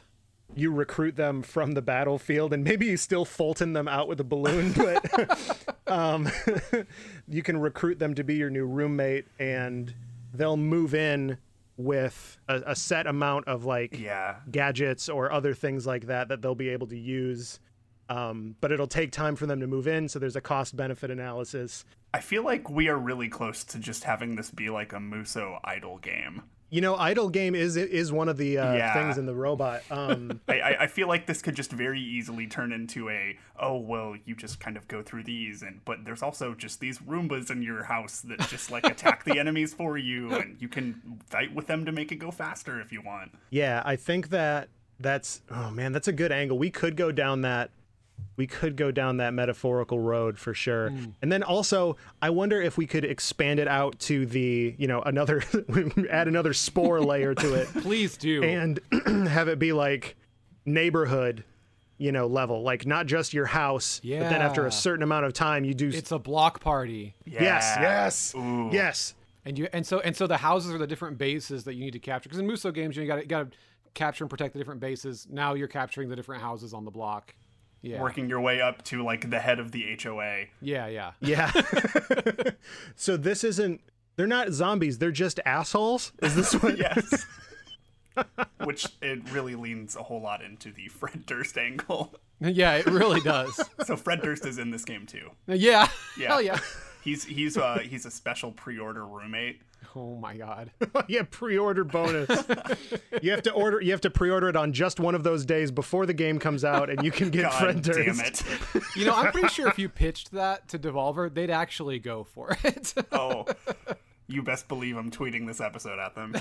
you 0.55 0.73
recruit 0.73 1.17
them 1.17 1.43
from 1.43 1.73
the 1.73 1.83
battlefield 1.83 2.53
and 2.53 2.62
maybe 2.65 2.87
you 2.87 2.97
still 2.97 3.25
Fulton 3.25 3.73
them 3.73 3.88
out 3.88 4.06
with 4.09 4.21
a 4.21 4.25
balloon, 4.25 4.73
but 4.76 5.76
um, 5.88 6.29
you 7.29 7.43
can 7.43 7.59
recruit 7.59 7.99
them 7.99 8.15
to 8.15 8.23
be 8.25 8.37
your 8.37 8.50
new 8.50 8.65
roommate 8.65 9.26
and 9.38 9.93
they'll 10.33 10.56
move 10.56 10.94
in 10.94 11.37
with 11.85 12.38
a, 12.49 12.62
a 12.69 12.77
set 12.77 13.06
amount 13.06 13.49
of 13.49 13.65
like 13.65 13.99
Yeah. 13.99 14.37
gadgets 14.50 15.09
or 15.09 15.32
other 15.32 15.55
things 15.55 15.87
like 15.87 16.06
that 16.06 16.29
that 16.29 16.43
they'll 16.43 16.55
be 16.55 16.69
able 16.71 16.87
to 16.88 16.99
use. 16.99 17.59
Um, 18.09 18.56
but 18.61 18.73
it'll 18.73 18.88
take 18.88 19.12
time 19.12 19.37
for 19.37 19.47
them 19.47 19.61
to 19.61 19.69
move 19.69 19.87
in, 19.87 20.09
so 20.09 20.19
there's 20.19 20.35
a 20.35 20.41
cost 20.41 20.77
benefit 20.77 21.12
analysis. 21.12 21.85
I 22.12 22.19
feel 22.21 22.43
like 22.44 22.69
we 22.69 22.88
are 22.88 22.99
really 22.99 23.29
close 23.29 23.62
to 23.65 23.79
just 23.79 24.03
having 24.03 24.35
this 24.35 24.50
be 24.50 24.69
like 24.69 24.93
a 24.93 24.97
Musou 24.97 25.61
idol 25.62 25.99
game. 25.99 26.43
You 26.70 26.81
know, 26.81 26.96
idle 26.96 27.28
game 27.28 27.55
is 27.55 27.76
is 27.76 28.12
one 28.12 28.28
of 28.28 28.37
the 28.37 28.58
uh, 28.58 28.75
Yeah. 28.75 28.93
things 28.94 29.19
in 29.19 29.26
the 29.26 29.34
robot. 29.34 29.82
Um, 29.90 30.40
I, 30.49 30.61
I, 30.61 30.76
I 30.82 30.87
feel 30.87 31.08
like 31.08 31.26
this 31.26 31.43
could 31.43 31.55
just 31.56 31.72
very 31.72 32.00
easily 32.00 32.46
turn 32.46 32.72
into 32.72 33.11
a 33.11 33.37
oh 33.59 33.76
well 33.78 34.14
you 34.25 34.35
just 34.37 34.61
kind 34.61 34.76
of 34.76 34.87
go 34.88 35.02
through 35.02 35.25
these 35.25 35.62
and 35.62 35.80
but 35.85 36.04
there's 36.04 36.23
also 36.23 36.54
just 36.54 36.80
these 36.80 36.99
Roombas 37.00 37.50
in 37.50 37.62
your 37.62 37.83
house 37.85 38.21
that 38.23 38.38
just 38.49 38.71
like 38.71 38.85
attack 38.87 39.25
the 39.25 39.38
enemies 39.40 39.75
for 39.75 39.99
you 39.99 40.33
and 40.33 40.56
you 40.61 40.68
can 40.68 41.21
fight 41.28 41.54
with 41.54 41.66
them 41.66 41.85
to 41.85 41.92
make 41.92 42.12
it 42.12 42.16
go 42.16 42.30
faster 42.30 42.80
if 42.80 42.92
you 42.92 43.02
want. 43.02 43.33
Yeah, 43.50 43.83
I 43.85 43.97
think 43.97 44.28
that 44.30 44.68
that's 45.00 45.42
oh 45.50 45.71
man, 45.71 45.92
that's 45.92 46.09
a 46.09 46.12
good 46.12 46.30
angle. 46.30 46.56
We 46.59 46.71
could 46.71 46.97
go 46.97 47.11
down 47.11 47.40
that 47.42 47.71
we 48.37 48.47
could 48.47 48.77
go 48.77 48.91
down 48.91 49.19
that 49.19 49.35
metaphorical 49.35 49.99
road 49.99 50.39
for 50.39 50.55
sure. 50.55 50.91
Hmm. 50.91 51.11
And 51.23 51.31
then 51.31 51.43
also, 51.43 51.97
I 52.23 52.31
wonder 52.31 52.61
if 52.61 52.79
we 52.79 52.87
could 52.87 53.05
expand 53.05 53.61
it 53.61 53.69
out 53.69 53.99
to 54.00 54.27
the, 54.27 54.75
you 54.79 54.87
know, 54.87 55.03
another 55.03 55.43
add 56.11 56.29
another 56.29 56.55
spore 56.55 57.00
layer 57.00 57.35
to 57.35 57.55
it 57.55 57.69
Please 57.83 58.17
do. 58.17 58.43
and 58.43 58.81
have 59.29 59.49
it 59.49 59.59
be 59.59 59.73
like 59.73 60.17
neighborhood, 60.65 61.45
you 61.99 62.12
know, 62.12 62.27
level, 62.27 62.62
like 62.62 62.87
not 62.87 63.07
just 63.07 63.35
your 63.35 63.47
house, 63.47 64.00
yeah. 64.03 64.21
but 64.21 64.31
then 64.31 64.43
after 64.43 64.67
a 64.67 64.73
certain 64.73 65.03
amount 65.03 65.27
of 65.27 65.33
time 65.33 65.65
you 65.65 65.75
do 65.75 65.89
it's 65.89 66.12
a 66.12 66.19
block 66.19 66.61
party. 66.61 67.15
Yes, 67.25 67.77
yes. 67.79 68.35
Ooh. 68.35 68.71
Yes. 68.73 69.15
And 69.45 69.59
you 69.59 69.69
and 69.73 69.87
so 69.87 70.00
and 70.00 70.15
so 70.15 70.27
the 70.27 70.37
houses 70.37 70.73
are 70.75 70.79
the 70.79 70.87
different 70.87 71.19
bases 71.19 71.65
that 71.65 71.75
you 71.75 71.85
need 71.85 71.93
to 71.93 71.99
capture. 71.99 72.29
Because 72.29 72.39
in 72.39 72.47
Musou 72.47 72.73
games, 72.75 72.97
you 72.97 73.07
got 73.07 73.17
to 73.17 73.27
got 73.27 73.50
to 73.50 73.59
capture 73.95 74.25
and 74.25 74.31
protect 74.31 74.53
the 74.53 74.59
different 74.59 74.81
bases. 74.81 75.27
Now 75.31 75.55
you're 75.55 75.69
capturing 75.69 76.09
the 76.09 76.17
different 76.17 76.43
houses 76.43 76.75
on 76.75 76.85
the 76.85 76.91
block. 76.91 77.35
Yeah. 77.82 78.00
Working 78.00 78.28
your 78.28 78.40
way 78.40 78.60
up 78.60 78.82
to 78.84 79.02
like 79.02 79.30
the 79.30 79.38
head 79.38 79.58
of 79.58 79.72
the 79.72 79.96
HOA. 80.02 80.44
Yeah, 80.60 80.87
yeah. 80.87 81.12
Yeah. 81.20 81.50
so 82.96 83.16
this 83.16 83.42
isn't 83.44 83.80
they're 84.16 84.26
not 84.26 84.50
zombies, 84.50 84.99
they're 84.99 85.10
just 85.10 85.40
assholes? 85.46 86.12
Is 86.22 86.34
this 86.34 86.52
what 86.54 86.76
Yes. 86.78 87.25
Which 88.64 88.87
it 89.00 89.30
really 89.30 89.54
leans 89.54 89.96
a 89.96 90.02
whole 90.02 90.20
lot 90.20 90.42
into 90.42 90.72
the 90.72 90.88
Fred 90.88 91.25
Durst 91.25 91.56
angle. 91.56 92.14
Yeah, 92.40 92.75
it 92.75 92.87
really 92.87 93.20
does. 93.20 93.58
So 93.87 93.96
Fred 93.96 94.20
Durst 94.20 94.44
is 94.46 94.58
in 94.58 94.70
this 94.70 94.84
game 94.84 95.06
too. 95.06 95.30
yeah. 95.46 95.88
Yeah. 96.18 96.28
Hell 96.28 96.42
yeah. 96.42 96.58
He's 97.02 97.25
he's 97.25 97.56
uh 97.56 97.78
he's 97.78 98.04
a 98.04 98.10
special 98.10 98.52
pre-order 98.52 99.06
roommate 99.06 99.62
Oh 99.97 100.16
my 100.16 100.37
god. 100.37 100.70
yeah, 101.09 101.23
pre-order 101.30 101.85
bonus. 101.85 102.28
you 103.23 103.30
have 103.32 103.42
to 103.42 103.52
order. 103.52 103.80
You 103.80 103.90
have 103.90 104.00
to 104.02 104.11
pre-order 104.11 104.49
it 104.49 104.56
on 104.56 104.73
just 104.73 105.00
one 105.00 105.14
of 105.14 105.25
those 105.25 105.44
days 105.44 105.70
before 105.70 106.06
the 106.06 106.14
game 106.14 106.38
comes 106.38 106.64
out, 106.64 106.90
and 106.90 107.02
you 107.02 107.11
can 107.11 107.30
get 107.30 107.42
God 107.42 107.62
frienders. 107.62 108.04
damn 108.04 108.20
it. 108.20 108.42
You 108.97 109.06
know, 109.06 109.14
I'm 109.14 109.32
pretty 109.32 109.49
sure 109.49 109.68
if 109.68 109.78
you 109.78 109.88
pitched 109.88 110.32
that 110.32 110.68
to 110.68 110.78
Devolver, 110.78 111.32
they'd 111.32 111.50
actually 111.50 111.99
go 111.99 112.25
for 112.25 112.56
it. 112.64 112.94
Oh, 113.12 113.47
you 114.26 114.42
best 114.42 114.68
believe 114.68 114.97
I'm 114.97 115.11
tweeting 115.11 115.47
this 115.47 115.61
episode 115.61 115.99
at 115.99 116.14
them. 116.14 116.35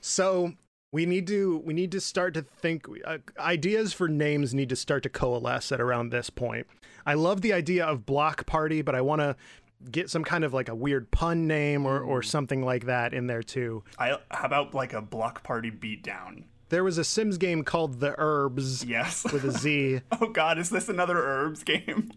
So 0.00 0.54
we 0.92 1.06
need 1.06 1.26
to 1.28 1.58
we 1.64 1.74
need 1.74 1.92
to 1.92 2.00
start 2.00 2.34
to 2.34 2.42
think. 2.42 2.86
Uh, 3.04 3.18
ideas 3.38 3.92
for 3.92 4.08
names 4.08 4.54
need 4.54 4.68
to 4.70 4.76
start 4.76 5.02
to 5.04 5.08
coalesce 5.08 5.72
at 5.72 5.80
around 5.80 6.10
this 6.10 6.30
point. 6.30 6.66
I 7.06 7.14
love 7.14 7.40
the 7.40 7.52
idea 7.52 7.84
of 7.84 8.06
block 8.06 8.46
party, 8.46 8.82
but 8.82 8.94
I 8.94 9.00
want 9.00 9.20
to 9.20 9.36
get 9.90 10.10
some 10.10 10.24
kind 10.24 10.44
of 10.44 10.52
like 10.52 10.68
a 10.68 10.74
weird 10.74 11.10
pun 11.10 11.46
name 11.46 11.86
or 11.86 12.00
or 12.00 12.22
something 12.22 12.62
like 12.64 12.86
that 12.86 13.14
in 13.14 13.26
there 13.26 13.42
too. 13.42 13.82
I 13.98 14.18
how 14.30 14.44
about 14.46 14.74
like 14.74 14.92
a 14.92 15.00
block 15.02 15.42
party 15.42 15.70
beatdown? 15.70 16.44
There 16.68 16.84
was 16.84 16.98
a 16.98 17.04
Sims 17.04 17.36
game 17.38 17.64
called 17.64 17.98
The 18.00 18.12
Urbz 18.12 18.86
Yes. 18.86 19.24
with 19.32 19.44
a 19.44 19.50
Z. 19.50 20.00
oh 20.20 20.26
God, 20.28 20.58
is 20.58 20.70
this 20.70 20.88
another 20.88 21.16
Urbz 21.16 21.64
game? 21.64 22.10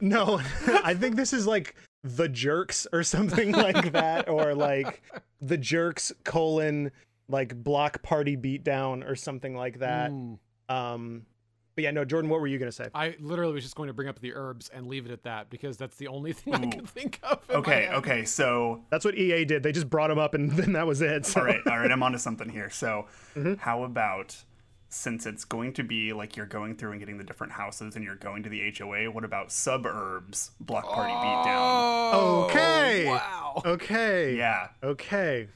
No, 0.00 0.40
I 0.84 0.94
think 0.94 1.16
this 1.16 1.32
is 1.32 1.46
like 1.46 1.76
the 2.02 2.28
jerks 2.28 2.86
or 2.92 3.02
something 3.04 3.52
like 3.66 3.92
that, 3.92 4.28
or 4.28 4.54
like 4.54 5.02
the 5.40 5.56
jerks 5.56 6.12
colon 6.24 6.90
like 7.28 7.54
block 7.62 8.02
party 8.02 8.36
beatdown 8.36 9.08
or 9.08 9.14
something 9.14 9.54
like 9.56 9.78
that. 9.78 10.10
Hmm. 10.10 10.34
Um, 10.68 11.26
but 11.74 11.84
yeah, 11.84 11.90
no, 11.90 12.04
Jordan, 12.04 12.30
what 12.30 12.40
were 12.40 12.46
you 12.46 12.58
gonna 12.58 12.70
say? 12.72 12.88
I 12.94 13.16
literally 13.20 13.52
was 13.54 13.62
just 13.64 13.74
going 13.76 13.86
to 13.88 13.92
bring 13.94 14.08
up 14.08 14.20
the 14.20 14.32
Urbz 14.32 14.68
and 14.72 14.86
leave 14.86 15.06
it 15.06 15.12
at 15.12 15.22
that 15.24 15.50
because 15.50 15.76
that's 15.76 15.96
the 15.96 16.08
only 16.08 16.32
thing 16.34 16.54
I 16.54 16.64
Ooh. 16.66 16.70
can 16.70 16.86
think 16.86 17.18
of. 17.22 17.38
Okay, 17.50 17.88
okay, 17.92 18.24
so 18.24 18.82
That's 18.90 19.04
what 19.04 19.16
EA 19.16 19.44
did. 19.44 19.62
They 19.62 19.72
just 19.72 19.88
brought 19.90 20.08
them 20.08 20.18
up 20.18 20.34
and 20.34 20.50
then 20.52 20.72
that 20.72 20.86
was 20.86 21.00
it. 21.02 21.26
So. 21.26 21.40
all 21.40 21.46
right, 21.46 21.60
all 21.66 21.78
right, 21.78 21.90
I'm 21.90 22.02
onto 22.02 22.18
something 22.18 22.48
here. 22.48 22.70
So, 22.70 23.06
Mm-hmm. 23.36 23.54
how 23.54 23.84
about 23.84 24.36
since 24.94 25.24
it's 25.24 25.46
going 25.46 25.72
to 25.72 25.82
be 25.82 26.12
like 26.12 26.36
you're 26.36 26.44
going 26.44 26.76
through 26.76 26.90
and 26.90 27.00
getting 27.00 27.16
the 27.16 27.24
different 27.24 27.54
houses 27.54 27.96
and 27.96 28.04
you're 28.04 28.14
going 28.16 28.42
to 28.42 28.50
the 28.50 28.70
HOA, 28.78 29.10
what 29.10 29.24
about 29.24 29.48
SubUrbz 29.48 30.50
block 30.60 30.84
party 30.84 31.12
beatdown? 31.14 32.10
Oh, 32.12 32.46
Okay. 32.50 33.06
Wow. 33.06 33.62
Okay. 33.64 34.36
Yeah, 34.36 34.68
Okay. 34.82 35.48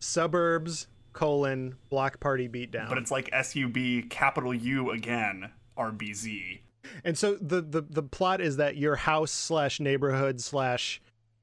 SubUrbz 0.00 0.86
colon 1.12 1.74
block 1.90 2.20
party 2.20 2.48
beatdown. 2.48 2.88
but 2.88 2.96
it's 2.98 3.10
like 3.10 3.28
SUB 3.42 4.08
capital 4.08 4.54
U 4.54 4.90
again 4.90 5.50
RBZ. 5.78 6.60
And 7.04 7.18
so 7.18 7.36
the, 7.36 7.60
the 7.60 7.82
the 7.82 8.02
plot 8.02 8.40
is 8.40 8.56
that 8.56 8.76
your 8.76 8.96
house 8.96 9.30
slash 9.30 9.80
neighborhood 9.80 10.40
slash 10.40 11.00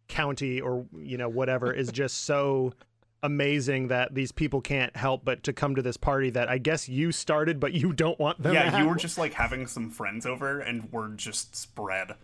county 0.07 0.61
or 0.61 0.85
you 0.97 1.17
know 1.17 1.29
whatever 1.29 1.71
is 1.71 1.91
just 1.91 2.23
so 2.25 2.73
amazing 3.23 3.87
that 3.87 4.13
these 4.13 4.31
people 4.31 4.61
can't 4.61 4.95
help 4.95 5.25
but 5.25 5.41
to 5.43 5.51
come 5.51 5.75
to 5.75 5.81
this 5.81 5.97
party 5.97 6.29
that 6.29 6.47
I 6.47 6.59
guess 6.59 6.87
you 6.87 7.11
started 7.11 7.59
but 7.59 7.73
you 7.73 7.93
don't 7.93 8.19
want 8.19 8.41
them. 8.41 8.53
Yeah, 8.53 8.81
you 8.81 8.87
were 8.87 8.95
just 8.95 9.17
like 9.17 9.33
having 9.33 9.65
some 9.65 9.89
friends 9.89 10.25
over 10.25 10.59
and 10.59 10.91
we're 10.91 11.09
just 11.09 11.55
spread. 11.55 12.15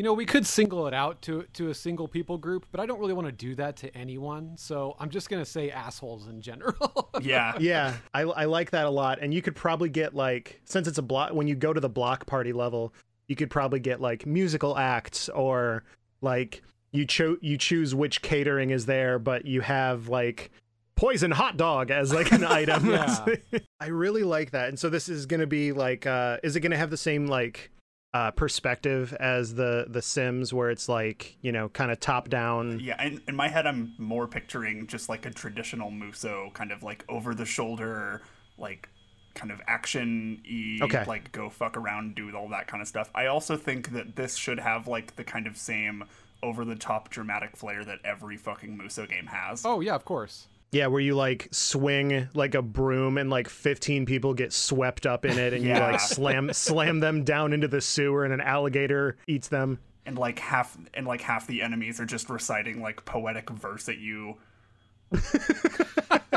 You 0.00 0.04
know, 0.04 0.14
we 0.14 0.24
could 0.24 0.46
single 0.46 0.86
it 0.86 0.94
out 0.94 1.20
to 1.20 1.44
to 1.52 1.68
a 1.68 1.74
single 1.74 2.08
people 2.08 2.38
group, 2.38 2.64
but 2.72 2.80
I 2.80 2.86
don't 2.86 2.98
really 3.00 3.12
want 3.12 3.26
to 3.28 3.32
do 3.32 3.54
that 3.56 3.76
to 3.76 3.94
anyone. 3.94 4.56
So 4.56 4.96
I'm 4.98 5.10
just 5.10 5.28
gonna 5.28 5.44
say 5.44 5.70
assholes 5.70 6.26
in 6.26 6.40
general. 6.40 7.10
Yeah. 7.20 7.52
Yeah, 7.60 7.96
I, 8.14 8.22
I 8.22 8.44
like 8.46 8.70
that 8.70 8.86
a 8.86 8.90
lot. 8.90 9.18
And 9.20 9.34
you 9.34 9.42
could 9.42 9.54
probably 9.54 9.90
get 9.90 10.14
like 10.14 10.58
since 10.64 10.88
it's 10.88 10.96
a 10.96 11.02
block 11.02 11.34
when 11.34 11.46
you 11.48 11.54
go 11.54 11.74
to 11.74 11.80
the 11.80 11.88
block 11.90 12.24
party 12.24 12.54
level, 12.54 12.94
you 13.28 13.36
could 13.36 13.50
probably 13.50 13.78
get 13.78 14.00
like 14.00 14.24
musical 14.24 14.78
acts 14.78 15.28
or 15.28 15.84
like 16.22 16.62
you 16.92 17.04
cho- 17.04 17.36
you 17.42 17.58
choose 17.58 17.94
which 17.94 18.22
catering 18.22 18.70
is 18.70 18.86
there, 18.86 19.18
but 19.18 19.44
you 19.44 19.60
have 19.60 20.08
like 20.08 20.50
poison 20.96 21.30
hot 21.30 21.58
dog 21.58 21.90
as 21.90 22.10
like 22.10 22.32
an 22.32 22.44
item. 22.60 22.88
Yeah. 22.88 23.26
I 23.80 23.88
really 23.88 24.22
like 24.22 24.52
that. 24.52 24.70
And 24.70 24.78
so 24.78 24.88
this 24.88 25.10
is 25.10 25.26
gonna 25.26 25.46
be 25.46 25.72
like 25.72 26.06
uh 26.06 26.38
is 26.42 26.56
it 26.56 26.60
gonna 26.60 26.78
have 26.78 26.88
the 26.88 26.96
same 26.96 27.26
like 27.26 27.70
uh 28.12 28.30
perspective 28.32 29.12
as 29.20 29.54
the 29.54 29.86
the 29.88 30.02
Sims 30.02 30.52
where 30.52 30.70
it's 30.70 30.88
like, 30.88 31.36
you 31.42 31.52
know, 31.52 31.68
kind 31.68 31.90
of 31.92 32.00
top 32.00 32.28
down 32.28 32.80
Yeah, 32.80 32.96
and 32.98 33.20
in 33.28 33.36
my 33.36 33.48
head, 33.48 33.66
I'm 33.66 33.94
more 33.98 34.26
picturing 34.26 34.86
just 34.86 35.08
like 35.08 35.26
a 35.26 35.30
traditional 35.30 35.90
Musou, 35.90 36.52
kind 36.52 36.72
of 36.72 36.82
like 36.82 37.04
over 37.08 37.34
the 37.34 37.44
shoulder, 37.44 38.22
like 38.58 38.88
kind 39.34 39.52
of 39.52 39.60
action 39.68 40.42
y, 40.44 40.78
Okay. 40.82 41.04
like 41.06 41.30
go 41.30 41.48
fuck 41.48 41.76
around, 41.76 42.16
do 42.16 42.34
all 42.36 42.48
that 42.48 42.66
kind 42.66 42.82
of 42.82 42.88
stuff. 42.88 43.10
I 43.14 43.26
also 43.26 43.56
think 43.56 43.92
that 43.92 44.16
this 44.16 44.34
should 44.34 44.58
have 44.58 44.88
like 44.88 45.14
the 45.14 45.22
kind 45.24 45.46
of 45.46 45.56
same 45.56 46.04
over 46.42 46.64
the 46.64 46.74
top 46.74 47.10
dramatic 47.10 47.56
flair 47.56 47.84
that 47.84 48.00
every 48.04 48.36
fucking 48.36 48.76
Musou 48.76 49.08
game 49.08 49.26
has. 49.26 49.64
oh 49.64 49.78
yeah, 49.80 49.94
of 49.94 50.04
course. 50.04 50.48
Yeah, 50.72 50.86
where 50.86 51.00
you 51.00 51.16
like 51.16 51.48
swing 51.50 52.28
like 52.32 52.54
a 52.54 52.62
broom 52.62 53.18
and 53.18 53.28
like 53.28 53.48
15 53.48 54.06
people 54.06 54.34
get 54.34 54.52
swept 54.52 55.04
up 55.04 55.24
in 55.24 55.36
it 55.38 55.52
and 55.52 55.64
you 55.64 55.74
like 55.74 55.98
slam 56.00 56.52
slam 56.52 57.00
them 57.00 57.24
down 57.24 57.52
into 57.52 57.66
the 57.66 57.80
sewer 57.80 58.24
and 58.24 58.32
an 58.32 58.40
alligator 58.40 59.16
eats 59.26 59.48
them. 59.48 59.80
And 60.06 60.16
like 60.16 60.38
half 60.38 60.76
and 60.94 61.06
like 61.06 61.22
half 61.22 61.46
the 61.46 61.62
enemies 61.62 61.98
are 62.00 62.06
just 62.06 62.30
reciting 62.30 62.80
like 62.80 63.04
poetic 63.04 63.50
verse 63.50 63.88
at 63.88 63.98
you. 63.98 64.36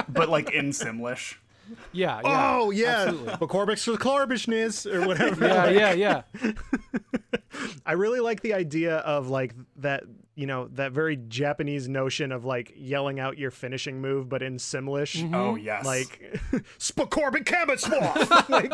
but 0.09 0.29
like 0.29 0.51
in 0.51 0.71
Simlish. 0.71 1.35
Yeah. 1.91 2.21
yeah 2.23 2.55
oh 2.59 2.71
yeah. 2.71 3.05
absolutely. 3.07 3.47
Corbix 3.47 3.83
for 3.83 3.97
Corbishness 3.97 4.85
or 4.91 5.07
whatever. 5.07 5.47
Yeah, 5.47 5.93
yeah, 5.93 5.93
yeah. 5.93 6.53
I 7.85 7.93
really 7.93 8.19
like 8.19 8.41
the 8.41 8.53
idea 8.53 8.97
of 8.97 9.29
like 9.29 9.53
that, 9.77 10.03
you 10.35 10.47
know, 10.47 10.67
that 10.73 10.91
very 10.91 11.17
Japanese 11.17 11.87
notion 11.87 12.31
of 12.31 12.45
like 12.45 12.73
yelling 12.75 13.19
out 13.19 13.37
your 13.37 13.51
finishing 13.51 14.01
move 14.01 14.29
but 14.29 14.41
in 14.41 14.57
Simlish. 14.57 15.21
Mm-hmm. 15.21 15.35
Oh 15.35 15.55
yes. 15.55 15.85
Like 15.85 16.39
Spacorbit 16.79 17.45
Cabot 17.45 17.79
Swap. 17.79 18.49
like 18.49 18.73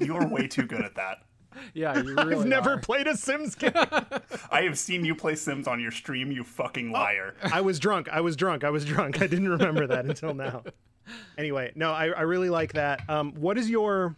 you're 0.00 0.26
way 0.26 0.46
too 0.48 0.64
good 0.64 0.82
at 0.82 0.94
that. 0.96 1.18
Yeah, 1.74 2.00
you 2.00 2.14
really 2.14 2.34
I've 2.34 2.46
never 2.46 2.74
are. 2.74 2.78
played 2.78 3.06
a 3.06 3.14
Sims 3.14 3.54
game. 3.54 3.72
I 4.50 4.62
have 4.62 4.78
seen 4.78 5.04
you 5.04 5.14
play 5.14 5.34
Sims 5.34 5.68
on 5.68 5.80
your 5.80 5.90
stream, 5.90 6.32
you 6.32 6.44
fucking 6.44 6.88
oh, 6.90 6.92
liar. 6.92 7.34
I 7.42 7.60
was 7.60 7.78
drunk. 7.78 8.08
I 8.08 8.22
was 8.22 8.36
drunk. 8.36 8.64
I 8.64 8.70
was 8.70 8.86
drunk. 8.86 9.20
I 9.20 9.26
didn't 9.26 9.48
remember 9.48 9.86
that 9.86 10.06
until 10.06 10.32
now. 10.34 10.62
Anyway, 11.38 11.72
no, 11.74 11.92
I, 11.92 12.06
I 12.08 12.22
really 12.22 12.50
like 12.50 12.72
that. 12.74 13.08
Um, 13.08 13.32
what 13.34 13.58
is 13.58 13.68
your 13.70 14.16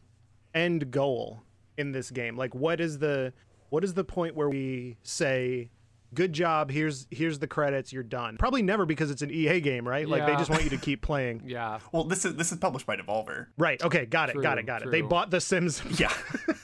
end 0.54 0.90
goal 0.90 1.42
in 1.76 1.92
this 1.92 2.10
game? 2.10 2.36
Like, 2.36 2.54
what 2.54 2.80
is 2.80 2.98
the 2.98 3.32
what 3.70 3.82
is 3.84 3.94
the 3.94 4.04
point 4.04 4.36
where 4.36 4.48
we 4.48 4.96
say, 5.02 5.70
"Good 6.14 6.32
job. 6.32 6.70
Here's 6.70 7.06
here's 7.10 7.38
the 7.40 7.46
credits. 7.48 7.92
You're 7.92 8.02
done." 8.02 8.36
Probably 8.38 8.62
never 8.62 8.86
because 8.86 9.10
it's 9.10 9.22
an 9.22 9.30
EA 9.30 9.60
game, 9.60 9.86
right? 9.88 10.06
Like 10.08 10.26
they 10.26 10.32
Yeah. 10.32 10.38
just 10.38 10.50
want 10.50 10.62
you 10.64 10.70
to 10.70 10.76
keep 10.76 11.02
playing. 11.02 11.42
Yeah. 11.46 11.80
Well, 11.92 12.04
this 12.04 12.24
is 12.24 12.36
this 12.36 12.52
is 12.52 12.58
published 12.58 12.86
by 12.86 12.96
Devolver. 12.96 13.46
Right. 13.58 13.82
Okay. 13.82 14.06
Got 14.06 14.30
it. 14.30 14.40
got 14.40 14.52
True, 14.54 14.60
it. 14.60 14.66
Got 14.66 14.82
it. 14.82 14.90
They 14.90 15.00
true. 15.00 15.08
bought 15.08 15.30
The 15.30 15.40
Sims. 15.40 15.82
Yeah. 15.98 16.12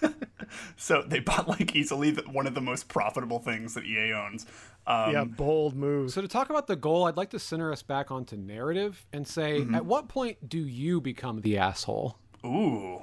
so 0.77 1.03
they 1.03 1.21
bought 1.21 1.49
like 1.49 1.75
easily 1.75 2.11
the, 2.11 2.23
one 2.23 2.47
of 2.47 2.55
the 2.55 2.61
most 2.61 2.89
profitable 2.89 3.39
things 3.39 3.75
that 3.75 3.85
EA 3.85 4.13
owns. 4.13 4.47
Um, 4.91 5.13
yeah. 5.13 5.25
Bold 5.25 5.75
moves. 5.77 6.15
So 6.15 6.21
to 6.23 6.29
talk 6.29 6.51
about 6.51 6.67
the 6.67 6.77
goal, 6.77 7.05
I'd 7.07 7.17
like 7.17 7.31
to 7.31 7.39
center 7.39 7.73
us 7.73 7.83
back 7.83 8.11
onto 8.11 8.37
narrative 8.37 9.05
and 9.13 9.27
say, 9.27 9.61
Mm-hmm. 9.61 9.75
at 9.75 9.85
what 9.85 10.09
point 10.09 10.49
do 10.49 10.59
you 10.59 11.01
become 11.01 11.41
the 11.43 11.59
asshole? 11.59 12.19
Ooh. 12.45 13.03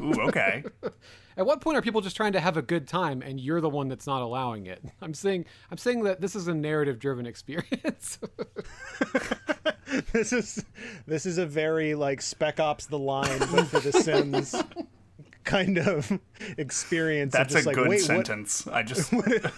Ooh. 0.00 0.12
Okay. 0.28 0.62
At 1.36 1.46
what 1.46 1.60
point 1.60 1.76
are 1.78 1.82
people 1.82 2.00
just 2.00 2.16
trying 2.16 2.32
to 2.32 2.40
have 2.40 2.56
a 2.56 2.62
good 2.62 2.86
time 2.88 3.22
and 3.22 3.40
you're 3.40 3.60
the 3.60 3.68
one 3.68 3.88
that's 3.88 4.06
not 4.06 4.22
allowing 4.22 4.66
it? 4.66 4.82
I'm 5.02 5.14
saying 5.14 5.46
I'm 5.70 5.78
saying 5.78 6.04
that 6.04 6.20
this 6.20 6.34
is 6.36 6.46
a 6.48 6.54
narrative 6.54 6.98
driven 6.98 7.26
experience. 7.26 8.18
this 10.12 10.32
is 10.32 10.64
this 11.06 11.26
is 11.26 11.38
a 11.38 11.46
very 11.46 11.94
like 11.94 12.20
Spec 12.22 12.60
Ops: 12.60 12.86
The 12.86 12.98
Line, 12.98 13.38
but 13.52 13.66
for 13.66 13.80
The 13.80 13.92
Sims 13.92 14.54
kind 15.44 15.78
of 15.78 16.12
experience. 16.58 17.32
That's 17.32 17.54
a 17.54 17.62
like, 17.62 17.74
good 17.76 18.00
sentence. 18.00 18.66
I 18.66 18.82
just 18.82 19.12
What, 19.12 19.52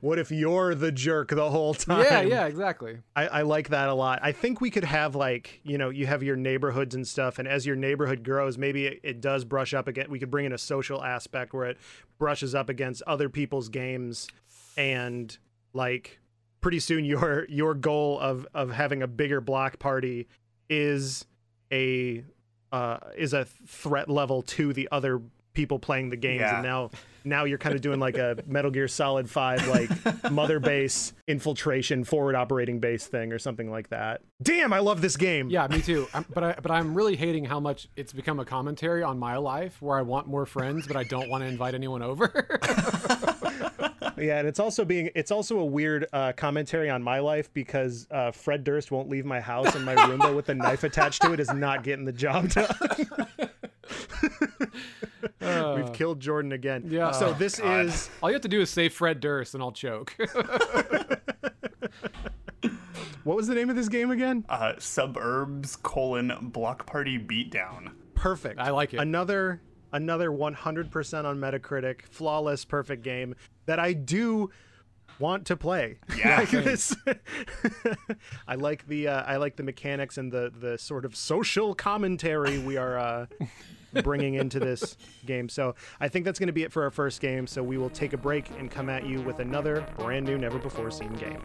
what 0.00 0.18
if 0.18 0.30
you're 0.30 0.74
the 0.74 0.92
jerk 0.92 1.28
the 1.28 1.50
whole 1.50 1.74
time? 1.74 2.04
yeah, 2.04 2.20
yeah, 2.22 2.46
exactly. 2.46 2.98
I, 3.16 3.26
I 3.26 3.42
like 3.42 3.68
that 3.70 3.88
a 3.88 3.94
lot. 3.94 4.20
I 4.22 4.32
think 4.32 4.60
we 4.60 4.70
could 4.70 4.84
have 4.84 5.14
like 5.14 5.60
you 5.64 5.78
know 5.78 5.90
you 5.90 6.06
have 6.06 6.22
your 6.22 6.36
neighborhoods 6.36 6.94
and 6.94 7.06
stuff, 7.06 7.38
and 7.38 7.48
as 7.48 7.66
your 7.66 7.76
neighborhood 7.76 8.22
grows, 8.22 8.58
maybe 8.58 8.86
it, 8.86 9.00
it 9.02 9.20
does 9.20 9.44
brush 9.44 9.74
up 9.74 9.88
again. 9.88 10.06
We 10.10 10.18
could 10.18 10.30
bring 10.30 10.46
in 10.46 10.52
a 10.52 10.58
social 10.58 11.02
aspect 11.02 11.52
where 11.52 11.66
it 11.66 11.78
brushes 12.18 12.54
up 12.54 12.68
against 12.68 13.02
other 13.02 13.28
people's 13.28 13.68
games, 13.68 14.28
and 14.76 15.36
like 15.72 16.18
pretty 16.60 16.80
soon 16.80 17.04
your 17.04 17.46
your 17.48 17.74
goal 17.74 18.18
of 18.20 18.46
of 18.54 18.70
having 18.70 19.02
a 19.02 19.06
bigger 19.06 19.40
block 19.40 19.78
party 19.78 20.28
is 20.68 21.24
a 21.72 22.24
uh, 22.72 22.98
is 23.16 23.32
a 23.32 23.44
threat 23.44 24.08
level 24.08 24.42
to 24.42 24.72
the 24.72 24.88
other 24.92 25.20
people 25.54 25.78
playing 25.78 26.10
the 26.10 26.16
games, 26.16 26.40
Yeah. 26.40 26.54
and 26.56 26.62
now 26.62 26.90
now 27.22 27.44
you're 27.44 27.58
kind 27.58 27.74
of 27.74 27.82
doing 27.82 28.00
like 28.00 28.16
a 28.16 28.38
Metal 28.46 28.70
Gear 28.70 28.88
Solid 28.88 29.28
Five 29.28 29.66
like 29.68 29.90
mother 30.32 30.58
base 30.58 31.12
infiltration 31.28 32.02
forward 32.04 32.34
operating 32.34 32.80
base 32.80 33.06
thing 33.06 33.32
or 33.32 33.38
something 33.38 33.70
like 33.70 33.90
that. 33.90 34.22
Damn, 34.42 34.72
I 34.72 34.78
love 34.78 35.02
this 35.02 35.16
game. 35.18 35.50
Yeah, 35.50 35.66
me 35.68 35.82
too. 35.82 36.06
I'm, 36.14 36.24
but 36.32 36.42
I, 36.44 36.54
but 36.62 36.70
I'm 36.70 36.94
really 36.94 37.16
hating 37.16 37.44
how 37.44 37.60
much 37.60 37.88
it's 37.96 38.12
become 38.14 38.40
a 38.40 38.44
commentary 38.44 39.02
on 39.02 39.18
my 39.18 39.36
life, 39.36 39.82
where 39.82 39.98
I 39.98 40.02
want 40.02 40.28
more 40.28 40.46
friends, 40.46 40.86
but 40.86 40.96
I 40.96 41.04
don't 41.04 41.28
want 41.28 41.42
to 41.42 41.48
invite 41.48 41.74
anyone 41.74 42.02
over. 42.02 42.46
Yeah, 44.18 44.38
and 44.38 44.46
it's 44.46 44.60
also 44.60 44.84
being 44.84 45.08
it's 45.14 45.30
also 45.30 45.58
a 45.60 45.64
weird 45.64 46.06
uh, 46.12 46.32
commentary 46.32 46.90
on 46.90 47.02
my 47.02 47.20
life 47.20 47.50
because 47.54 48.06
uh, 48.10 48.30
Fred 48.32 48.64
Durst 48.64 48.90
won't 48.90 49.08
leave 49.08 49.24
my 49.24 49.40
house 49.40 49.74
and 49.74 49.82
my 49.84 49.94
Roomba 49.94 50.34
with 50.36 50.50
a 50.50 50.54
knife 50.54 50.84
attached 50.84 51.22
to 51.22 51.32
it 51.32 51.40
is 51.40 51.50
not 51.54 51.82
getting 51.84 52.04
the 52.04 52.12
job 52.12 52.50
done. 52.50 52.66
We've 55.40 55.92
killed 55.92 56.20
Jordan 56.20 56.52
again. 56.52 56.84
Yeah. 56.88 57.10
So 57.12 57.28
Oh, 57.28 57.32
this 57.32 57.58
God. 57.60 57.86
is 57.86 58.10
All 58.22 58.30
you 58.30 58.34
have 58.34 58.42
to 58.42 58.48
do 58.48 58.60
is 58.60 58.70
say 58.70 58.88
Fred 58.88 59.20
Durst, 59.20 59.54
and 59.54 59.62
I'll 59.62 59.72
choke. 59.72 60.14
what 63.24 63.36
was 63.36 63.46
the 63.46 63.54
name 63.54 63.70
of 63.70 63.76
this 63.76 63.88
game 63.88 64.10
again? 64.10 64.44
Uh, 64.48 64.74
SubUrbz 64.78 65.80
colon 65.82 66.32
block 66.52 66.86
party 66.86 67.18
beatdown. 67.18 67.92
Perfect. 68.14 68.58
I 68.60 68.70
like 68.70 68.94
it. 68.94 68.98
Another 69.00 69.60
another 69.92 70.30
100% 70.30 71.24
on 71.24 71.38
Metacritic, 71.40 72.02
flawless, 72.02 72.64
perfect 72.64 73.02
game 73.02 73.34
that 73.66 73.80
I 73.80 73.92
do 73.92 74.50
want 75.18 75.46
to 75.46 75.56
play. 75.56 75.98
Yeah. 76.16 76.38
Like 76.40 76.50
this- 76.50 76.94
I 78.46 78.54
like 78.54 78.86
the 78.86 79.08
uh, 79.08 79.22
I 79.22 79.36
like 79.36 79.56
the 79.56 79.62
mechanics 79.62 80.16
and 80.18 80.30
the 80.32 80.52
the 80.56 80.78
sort 80.78 81.04
of 81.04 81.14
social 81.16 81.74
commentary 81.74 82.58
we 82.58 82.76
are 82.76 82.98
uh, 82.98 83.26
bringing 84.02 84.34
into 84.34 84.58
this 84.58 84.96
game. 85.26 85.48
So 85.48 85.74
I 86.00 86.08
think 86.08 86.24
that's 86.24 86.38
going 86.38 86.48
to 86.48 86.52
be 86.52 86.62
it 86.62 86.72
for 86.72 86.82
our 86.84 86.90
first 86.90 87.20
game. 87.20 87.46
So 87.46 87.62
we 87.62 87.78
will 87.78 87.90
take 87.90 88.12
a 88.12 88.18
break 88.18 88.50
and 88.58 88.70
come 88.70 88.88
at 88.88 89.06
you 89.06 89.20
with 89.20 89.40
another 89.40 89.86
brand 89.98 90.26
new, 90.26 90.38
never 90.38 90.58
before 90.58 90.90
seen 90.90 91.12
game. 91.14 91.42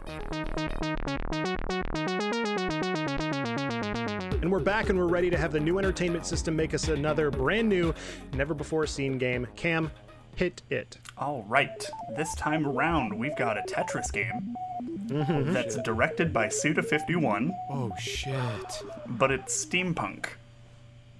And 4.42 4.52
we're 4.52 4.60
back 4.60 4.90
and 4.90 4.98
we're 4.98 5.08
ready 5.08 5.30
to 5.30 5.36
have 5.36 5.52
the 5.52 5.60
new 5.60 5.78
entertainment 5.78 6.26
system 6.26 6.54
make 6.54 6.72
us 6.74 6.88
another 6.88 7.30
brand 7.30 7.68
new, 7.68 7.92
never 8.34 8.54
before 8.54 8.86
seen 8.86 9.18
game. 9.18 9.46
Kam, 9.56 9.90
hit 10.36 10.62
it. 10.70 10.98
All 11.18 11.44
right, 11.48 11.84
this 12.16 12.34
time 12.36 12.66
around 12.66 13.12
we've 13.18 13.34
got 13.36 13.58
a 13.58 13.62
Tetris 13.62 14.12
game 14.12 14.54
mm-hmm. 15.06 15.52
that's 15.52 15.76
directed 15.76 16.32
by 16.32 16.46
Suda51, 16.46 17.50
oh 17.70 17.90
shit. 17.98 18.82
but 19.06 19.30
it's 19.30 19.64
steampunk. 19.64 20.26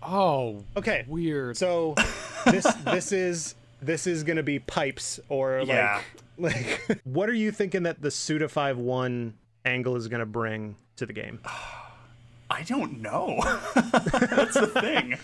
Oh. 0.07 0.65
Okay. 0.77 1.05
Weird. 1.09 1.57
So 1.57 1.95
this 2.47 2.65
this 2.85 3.13
is 3.13 3.55
this 3.83 4.07
is 4.07 4.23
gonna 4.25 4.43
be 4.43 4.59
pipes 4.59 5.21
or 5.29 5.61
like 5.61 5.69
Yeah. 5.69 6.01
like 6.39 7.01
what 7.05 7.29
are 7.29 7.35
you 7.35 7.51
thinking 7.51 7.83
that 7.85 8.01
the 8.01 8.09
Suda51 8.09 9.33
angle 9.65 9.97
is 9.97 10.09
gonna 10.09 10.27
bring 10.27 10.77
to 10.97 11.07
the 11.07 11.13
game? 11.13 11.41
I 12.51 12.63
don't 12.63 13.01
know. 13.03 13.41
That's 13.75 14.55
the 14.55 14.71
thing. 14.81 15.19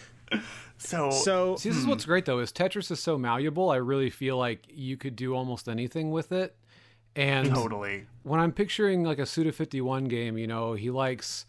So, 0.79 1.11
So 1.11 1.55
See, 1.55 1.69
this 1.69 1.79
is 1.79 1.87
what's 1.87 2.03
hmm. 2.05 2.11
great 2.11 2.25
though 2.25 2.41
is 2.41 2.53
Tetris 2.53 2.91
is 2.91 2.99
so 2.99 3.17
malleable. 3.17 3.71
I 3.71 3.77
really 3.77 4.11
feel 4.11 4.37
like 4.37 4.67
you 4.69 4.97
could 4.97 5.15
do 5.15 5.35
almost 5.35 5.69
anything 5.69 6.11
with 6.11 6.33
it. 6.33 6.57
And 7.15 7.51
totally. 7.51 8.07
when 8.23 8.41
I'm 8.41 8.53
picturing 8.53 9.05
like 9.05 9.19
a 9.19 9.27
Suda 9.27 9.53
51 9.53 10.05
game, 10.05 10.39
you 10.39 10.47
know, 10.47 10.73
he 10.73 10.91
likes, 10.91 11.47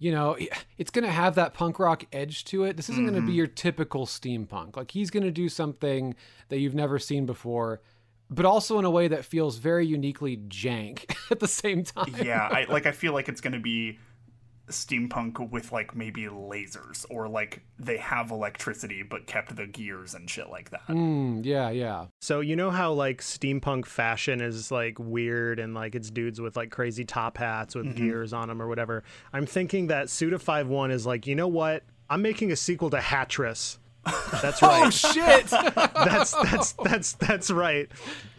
you 0.00 0.10
know, 0.10 0.36
it's 0.78 0.90
going 0.90 1.04
to 1.04 1.12
have 1.12 1.34
that 1.34 1.52
punk 1.52 1.78
rock 1.78 2.04
edge 2.10 2.44
to 2.46 2.64
it. 2.64 2.76
This 2.76 2.88
isn't 2.88 3.04
going 3.04 3.14
to 3.14 3.20
be 3.20 3.28
mm-hmm. 3.28 3.36
your 3.36 3.46
typical 3.46 4.06
steampunk. 4.06 4.74
Like 4.74 4.90
he's 4.90 5.10
going 5.10 5.24
to 5.24 5.30
do 5.30 5.48
something 5.48 6.16
that 6.48 6.58
you've 6.58 6.74
never 6.74 6.98
seen 6.98 7.26
before, 7.26 7.82
but 8.30 8.46
also 8.46 8.78
in 8.78 8.86
a 8.86 8.90
way 8.90 9.08
that 9.08 9.26
feels 9.26 9.58
very 9.58 9.86
uniquely 9.86 10.38
jank 10.38 11.14
at 11.30 11.38
the 11.38 11.46
same 11.46 11.84
time. 11.84 12.14
Yeah, 12.24 12.48
I 12.50 12.64
like 12.64 12.86
I 12.86 12.92
feel 12.92 13.12
like 13.12 13.28
it's 13.28 13.42
going 13.42 13.52
to 13.52 13.60
be 13.60 13.98
steampunk 14.70 15.50
with 15.50 15.72
like 15.72 15.94
maybe 15.94 16.22
lasers 16.24 17.04
or 17.10 17.28
like 17.28 17.62
they 17.78 17.96
have 17.96 18.30
electricity 18.30 19.02
but 19.02 19.26
kept 19.26 19.54
the 19.56 19.66
gears 19.66 20.14
and 20.14 20.28
shit 20.28 20.48
like 20.50 20.70
that. 20.70 20.86
Mm, 20.88 21.44
yeah, 21.44 21.70
yeah. 21.70 22.06
so 22.20 22.40
you 22.40 22.56
know 22.56 22.70
how 22.70 22.92
like 22.92 23.20
steampunk 23.20 23.86
fashion 23.86 24.40
is 24.40 24.70
like 24.70 24.98
weird 24.98 25.58
and 25.58 25.74
like 25.74 25.94
it's 25.94 26.10
dudes 26.10 26.40
with 26.40 26.56
like 26.56 26.70
crazy 26.70 27.04
top 27.04 27.38
hats 27.38 27.74
with 27.74 27.96
gears 27.96 28.32
on 28.32 28.48
them 28.48 28.60
or 28.60 28.68
whatever. 28.68 29.02
I'm 29.32 29.46
thinking 29.46 29.88
that 29.88 30.06
Suda51 30.06 30.92
is 30.92 31.06
like, 31.06 31.26
you 31.26 31.34
know 31.34 31.48
what? 31.48 31.84
I'm 32.08 32.22
making 32.22 32.50
a 32.52 32.56
sequel 32.56 32.90
to 32.90 32.98
Hatris. 32.98 33.78
That's 34.42 34.62
right. 34.62 34.86
Oh 34.86 34.90
shit! 34.90 35.46
that's 35.50 36.32
that's 36.32 36.72
that's 36.72 37.12
that's 37.12 37.50
right. 37.50 37.90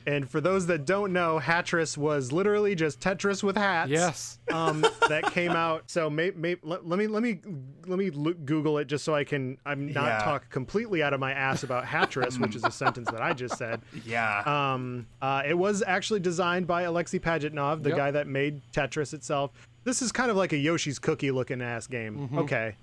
And 0.08 0.29
for 0.29 0.41
those 0.41 0.67
that 0.67 0.86
don't 0.86 1.13
know, 1.13 1.39
Hatris 1.41 1.98
was 1.98 2.31
literally 2.31 2.75
just 2.75 3.00
Tetris 3.00 3.43
with 3.43 3.55
hats. 3.58 3.89
yes. 3.91 4.38
Um, 4.51 4.81
that 5.08 5.31
came 5.31 5.51
out. 5.51 5.89
So 5.89 6.10
may, 6.10 6.31
may, 6.31 6.58
let, 6.62 6.86
let 6.86 7.00
me 7.00 7.08
let 7.08 7.24
me 7.24 7.39
let 7.88 7.98
me 7.98 8.10
look, 8.10 8.43
Google 8.46 8.79
it 8.79 8.86
just 8.86 9.05
so 9.05 9.15
I 9.15 9.24
can 9.24 9.58
I'm 9.65 9.93
not 9.93 10.05
Yeah. 10.08 10.20
talk 10.25 10.50
completely 10.50 11.01
out 11.01 11.13
of 11.13 11.22
my 11.22 11.31
ass 11.31 11.63
about 11.63 11.86
Hatris, 11.86 12.38
which 12.38 12.55
is 12.55 12.63
a 12.65 12.72
sentence 12.72 13.10
that 13.12 13.22
I 13.22 13.31
just 13.34 13.58
said. 13.58 13.81
Yeah. 14.05 14.42
Um, 14.74 15.07
uh, 15.22 15.44
it 15.48 15.57
was 15.57 15.81
actually 15.87 16.20
designed 16.20 16.68
by 16.68 16.81
Alexei 16.81 17.20
Pajitnov, 17.20 17.81
the 17.83 17.90
Yep. 17.90 17.98
guy 17.98 18.11
that 18.11 18.27
made 18.27 18.61
Tetris 18.74 19.14
itself. 19.14 19.51
This 19.85 20.01
is 20.01 20.11
kind 20.11 20.29
of 20.29 20.35
like 20.37 20.51
a 20.51 20.57
Yoshi's 20.57 21.00
Cookie 21.00 21.31
looking 21.31 21.61
ass 21.61 21.87
game. 21.87 22.18
Mm-hmm. 22.18 22.37
Okay, 22.40 22.75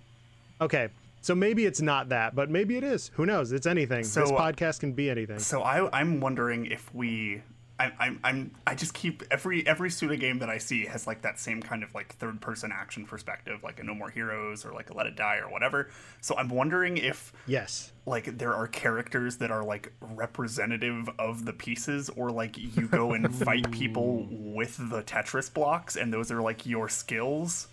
okay. 0.60 0.88
So 1.20 1.34
maybe 1.34 1.66
it's 1.66 1.80
not 1.80 2.08
that, 2.10 2.34
but 2.34 2.48
maybe 2.50 2.76
it 2.76 2.84
is. 2.84 3.10
Who 3.14 3.26
knows? 3.26 3.52
It's 3.52 3.66
anything. 3.66 3.98
this 4.02 4.12
So, 4.12 4.24
uh, 4.36 4.40
podcast 4.52 4.80
can 4.80 4.92
be 4.92 5.10
anything. 5.10 5.38
So 5.40 5.62
I, 5.62 5.98
I'm 5.98 6.20
wondering 6.20 6.66
if 6.66 6.92
we, 6.94 7.42
I, 7.80 7.92
I'm, 7.98 8.20
I'm, 8.24 8.50
I 8.66 8.74
just 8.74 8.92
keep 8.94 9.22
every 9.30 9.64
every 9.66 9.88
Suda 9.90 10.16
game 10.16 10.38
that 10.40 10.48
I 10.50 10.58
see 10.58 10.84
has 10.86 11.06
like 11.06 11.22
that 11.22 11.38
same 11.38 11.60
kind 11.62 11.82
of 11.84 11.94
like 11.94 12.14
third 12.16 12.40
person 12.40 12.72
action 12.72 13.04
perspective, 13.04 13.62
like 13.62 13.78
a 13.78 13.84
No 13.84 13.94
More 13.94 14.10
Heroes 14.10 14.64
or 14.64 14.72
like 14.72 14.90
a 14.90 14.94
Let 14.94 15.06
It 15.06 15.16
Die 15.16 15.36
or 15.36 15.48
whatever. 15.50 15.88
So 16.20 16.36
I'm 16.36 16.48
wondering 16.48 16.96
if 16.96 17.32
Yes. 17.46 17.92
like 18.06 18.38
there 18.38 18.52
are 18.54 18.66
characters 18.66 19.36
that 19.36 19.50
are 19.52 19.62
like 19.64 19.92
representative 20.00 21.08
of 21.18 21.44
the 21.44 21.52
pieces, 21.52 22.08
or 22.10 22.30
like 22.30 22.56
you 22.58 22.88
go 22.88 23.12
and 23.12 23.34
fight 23.34 23.70
people 23.72 24.26
with 24.30 24.76
the 24.90 25.02
Tetris 25.02 25.52
blocks, 25.52 25.96
and 25.96 26.12
those 26.12 26.30
are 26.30 26.40
like 26.40 26.64
your 26.66 26.88
skills. 26.88 27.68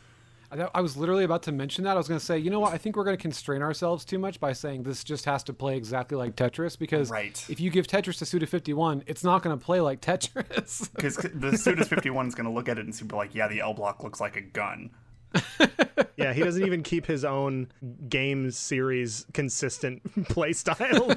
I 0.51 0.69
I 0.75 0.81
was 0.81 0.95
literally 0.97 1.23
about 1.23 1.43
to 1.43 1.51
mention 1.51 1.83
that. 1.85 1.91
I 1.91 1.97
was 1.97 2.07
going 2.07 2.19
to 2.19 2.25
say, 2.25 2.37
you 2.37 2.49
know 2.49 2.59
what? 2.59 2.73
I 2.73 2.77
think 2.77 2.95
we're 2.95 3.03
going 3.03 3.17
to 3.17 3.21
constrain 3.21 3.61
ourselves 3.61 4.05
too 4.05 4.19
much 4.19 4.39
by 4.39 4.53
saying 4.53 4.83
this 4.83 5.03
just 5.03 5.25
has 5.25 5.43
to 5.43 5.53
play 5.53 5.77
exactly 5.77 6.17
like 6.17 6.35
Tetris 6.35 6.77
because 6.77 7.09
Right. 7.09 7.43
if 7.49 7.59
you 7.59 7.69
give 7.69 7.87
Tetris 7.87 8.17
to 8.19 8.25
Suda 8.25 8.45
51, 8.47 9.03
it's 9.07 9.23
not 9.23 9.41
going 9.43 9.57
to 9.57 9.63
play 9.63 9.81
like 9.81 10.01
Tetris. 10.01 10.89
Because 10.93 11.15
the 11.17 11.51
Sudas 11.51 11.87
51 11.87 12.27
is 12.27 12.35
going 12.35 12.45
to 12.47 12.51
look 12.53 12.69
at 12.69 12.77
it 12.77 12.85
and 12.85 13.07
be 13.07 13.15
like, 13.15 13.33
yeah, 13.35 13.47
the 13.47 13.59
L 13.61 13.73
block 13.73 14.03
looks 14.03 14.19
like 14.19 14.35
a 14.35 14.41
gun. 14.41 14.89
Yeah, 16.17 16.33
he 16.33 16.43
doesn't 16.43 16.65
even 16.65 16.81
keep 16.83 17.05
his 17.05 17.25
own 17.25 17.67
game 18.07 18.49
series 18.51 19.25
consistent 19.33 20.01
play 20.29 20.53
style. 20.53 21.13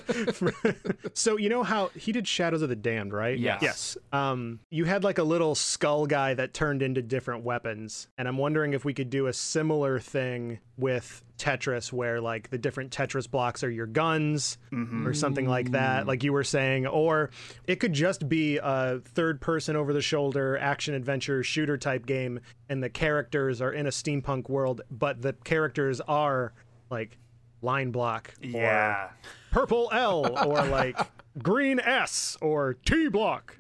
so 1.14 1.37
you 1.37 1.48
know 1.48 1.62
how 1.62 1.88
he 1.94 2.12
did 2.12 2.26
Shadows 2.26 2.62
of 2.62 2.68
the 2.68 2.76
Damned, 2.76 3.12
right? 3.12 3.38
Yes. 3.38 3.62
Yes. 3.62 3.98
Um, 4.12 4.61
you 4.70 4.85
had 4.85 5.04
like 5.04 5.18
a 5.18 5.22
little 5.22 5.54
skull 5.54 6.07
guy 6.07 6.35
that 6.35 6.52
turned 6.52 6.83
into 6.83 7.02
different 7.02 7.44
weapons, 7.44 8.09
and 8.18 8.26
I'm 8.26 8.38
wondering 8.38 8.72
if 8.72 8.85
we 8.85 8.92
could 8.92 9.11
do 9.11 9.26
a 9.26 9.33
similar 9.33 10.00
thing 10.00 10.59
with 10.76 11.22
Tetris, 11.38 11.92
where 11.92 12.20
like 12.20 12.51
the 12.51 12.59
different 12.59 12.90
Tetris 12.90 13.31
blocks 13.31 13.62
are 13.64 13.70
your 13.70 13.87
guns 13.87 14.59
mm-hmm. 14.72 15.07
or 15.07 15.14
something 15.14 15.48
like 15.48 15.70
that, 15.72 16.07
like 16.07 16.22
you 16.24 16.33
were 16.33 16.44
saying, 16.44 16.87
or 16.87 17.31
it 17.66 17.77
could 17.77 17.92
just 17.92 18.29
be 18.29 18.59
a 18.59 19.01
third 19.05 19.40
person 19.40 19.77
over 19.77 19.92
the 19.92 20.03
shoulder 20.03 20.59
action 20.59 20.94
adventure 20.94 21.42
shooter 21.42 21.79
type 21.79 22.05
game, 22.07 22.40
and 22.68 22.83
the 22.83 22.90
characters 22.90 23.61
are 23.62 23.72
in 23.72 23.87
a 23.87 23.90
steampunk 23.90 24.48
world, 24.48 24.83
but 24.90 25.22
the 25.22 25.33
characters 25.44 26.01
are 26.03 26.53
like 26.90 27.18
line 27.62 27.90
block 27.90 28.35
or 28.42 28.46
Yeah. 28.46 29.11
purple 29.51 29.88
L 29.92 30.46
or 30.46 30.64
like 30.66 30.98
green 31.42 31.81
S 31.81 32.37
or 32.40 32.74
T 32.74 33.09
block. 33.09 33.57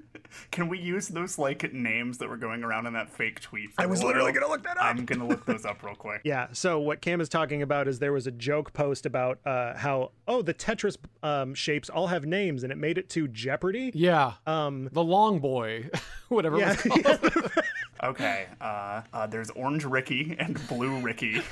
Can 0.50 0.68
we 0.68 0.78
use 0.78 1.08
those 1.08 1.38
like 1.38 1.72
names 1.72 2.18
that 2.18 2.28
were 2.28 2.36
going 2.36 2.62
around 2.64 2.86
in 2.86 2.92
that 2.94 3.10
fake 3.10 3.40
tweet? 3.40 3.70
I 3.78 3.86
was 3.86 4.02
literally 4.02 4.32
gonna 4.32 4.48
look 4.48 4.62
that 4.64 4.76
up. 4.78 4.84
I'm 4.84 5.04
gonna 5.04 5.26
look 5.26 5.44
those 5.46 5.64
up 5.64 5.82
real 5.82 5.94
quick. 5.94 6.22
Yeah. 6.28 6.48
So 6.52 6.78
what 6.78 7.00
Kam 7.00 7.20
is 7.20 7.28
talking 7.28 7.62
about 7.62 7.88
is 7.88 7.98
there 8.00 8.12
was 8.12 8.26
a 8.26 8.30
joke 8.30 8.72
post 8.72 9.06
about 9.06 9.38
uh, 9.46 9.74
how 9.76 10.10
oh 10.26 10.42
the 10.42 10.52
Tetris 10.54 10.96
um, 11.22 11.54
shapes 11.54 11.88
all 11.88 12.08
have 12.08 12.26
names 12.26 12.62
and 12.62 12.72
it 12.72 12.76
made 12.76 12.98
it 12.98 13.08
to 13.10 13.28
Jeopardy. 13.28 13.90
yeah. 13.94 14.34
Um, 14.46 14.88
The 14.92 15.02
long 15.04 15.38
boy, 15.38 15.88
whatever 16.28 16.58
yeah, 16.58 16.72
it 16.72 16.84
was 16.84 17.02
called. 17.18 17.50
Okay. 18.00 18.46
Uh, 18.60 19.02
uh, 19.12 19.26
there's 19.26 19.50
Orange 19.50 19.84
Ricky 19.84 20.36
and 20.38 20.64
Blue 20.68 21.00
Ricky 21.00 21.42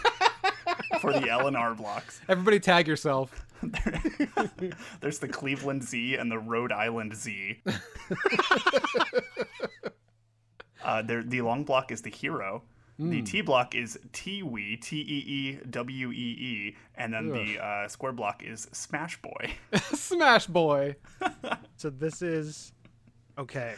for 1.01 1.13
the 1.13 1.29
L 1.29 1.47
and 1.47 1.57
R 1.57 1.75
blocks. 1.75 2.21
Everybody 2.29 2.61
tag 2.61 2.87
yourself. 2.89 3.47
There's 5.01 5.19
the 5.19 5.29
Cleveland 5.29 5.83
Z 5.85 6.17
and 6.17 6.31
the 6.31 6.39
Rhode 6.39 6.73
Island 6.73 7.15
Z. 7.15 7.63
uh, 10.85 11.03
there, 11.03 11.23
the 11.23 11.41
long 11.43 11.65
block 11.65 11.91
is 11.91 12.03
the 12.03 12.11
hero. 12.11 12.63
The 12.99 13.21
T 13.21 13.43
block 13.43 13.75
is 13.75 13.99
T-Wee, 14.13 14.79
T-E-E-W-E-E, 14.79 16.77
and 16.95 17.13
then 17.13 17.29
the 17.29 17.63
uh, 17.63 17.89
square 17.89 18.13
block 18.13 18.43
is 18.43 18.69
Smash 18.73 19.21
Boy. 19.21 19.53
Smash 19.93 20.47
boy. 20.47 20.97
so 21.77 21.91
this 21.91 22.23
is 22.23 22.73
okay. 23.37 23.75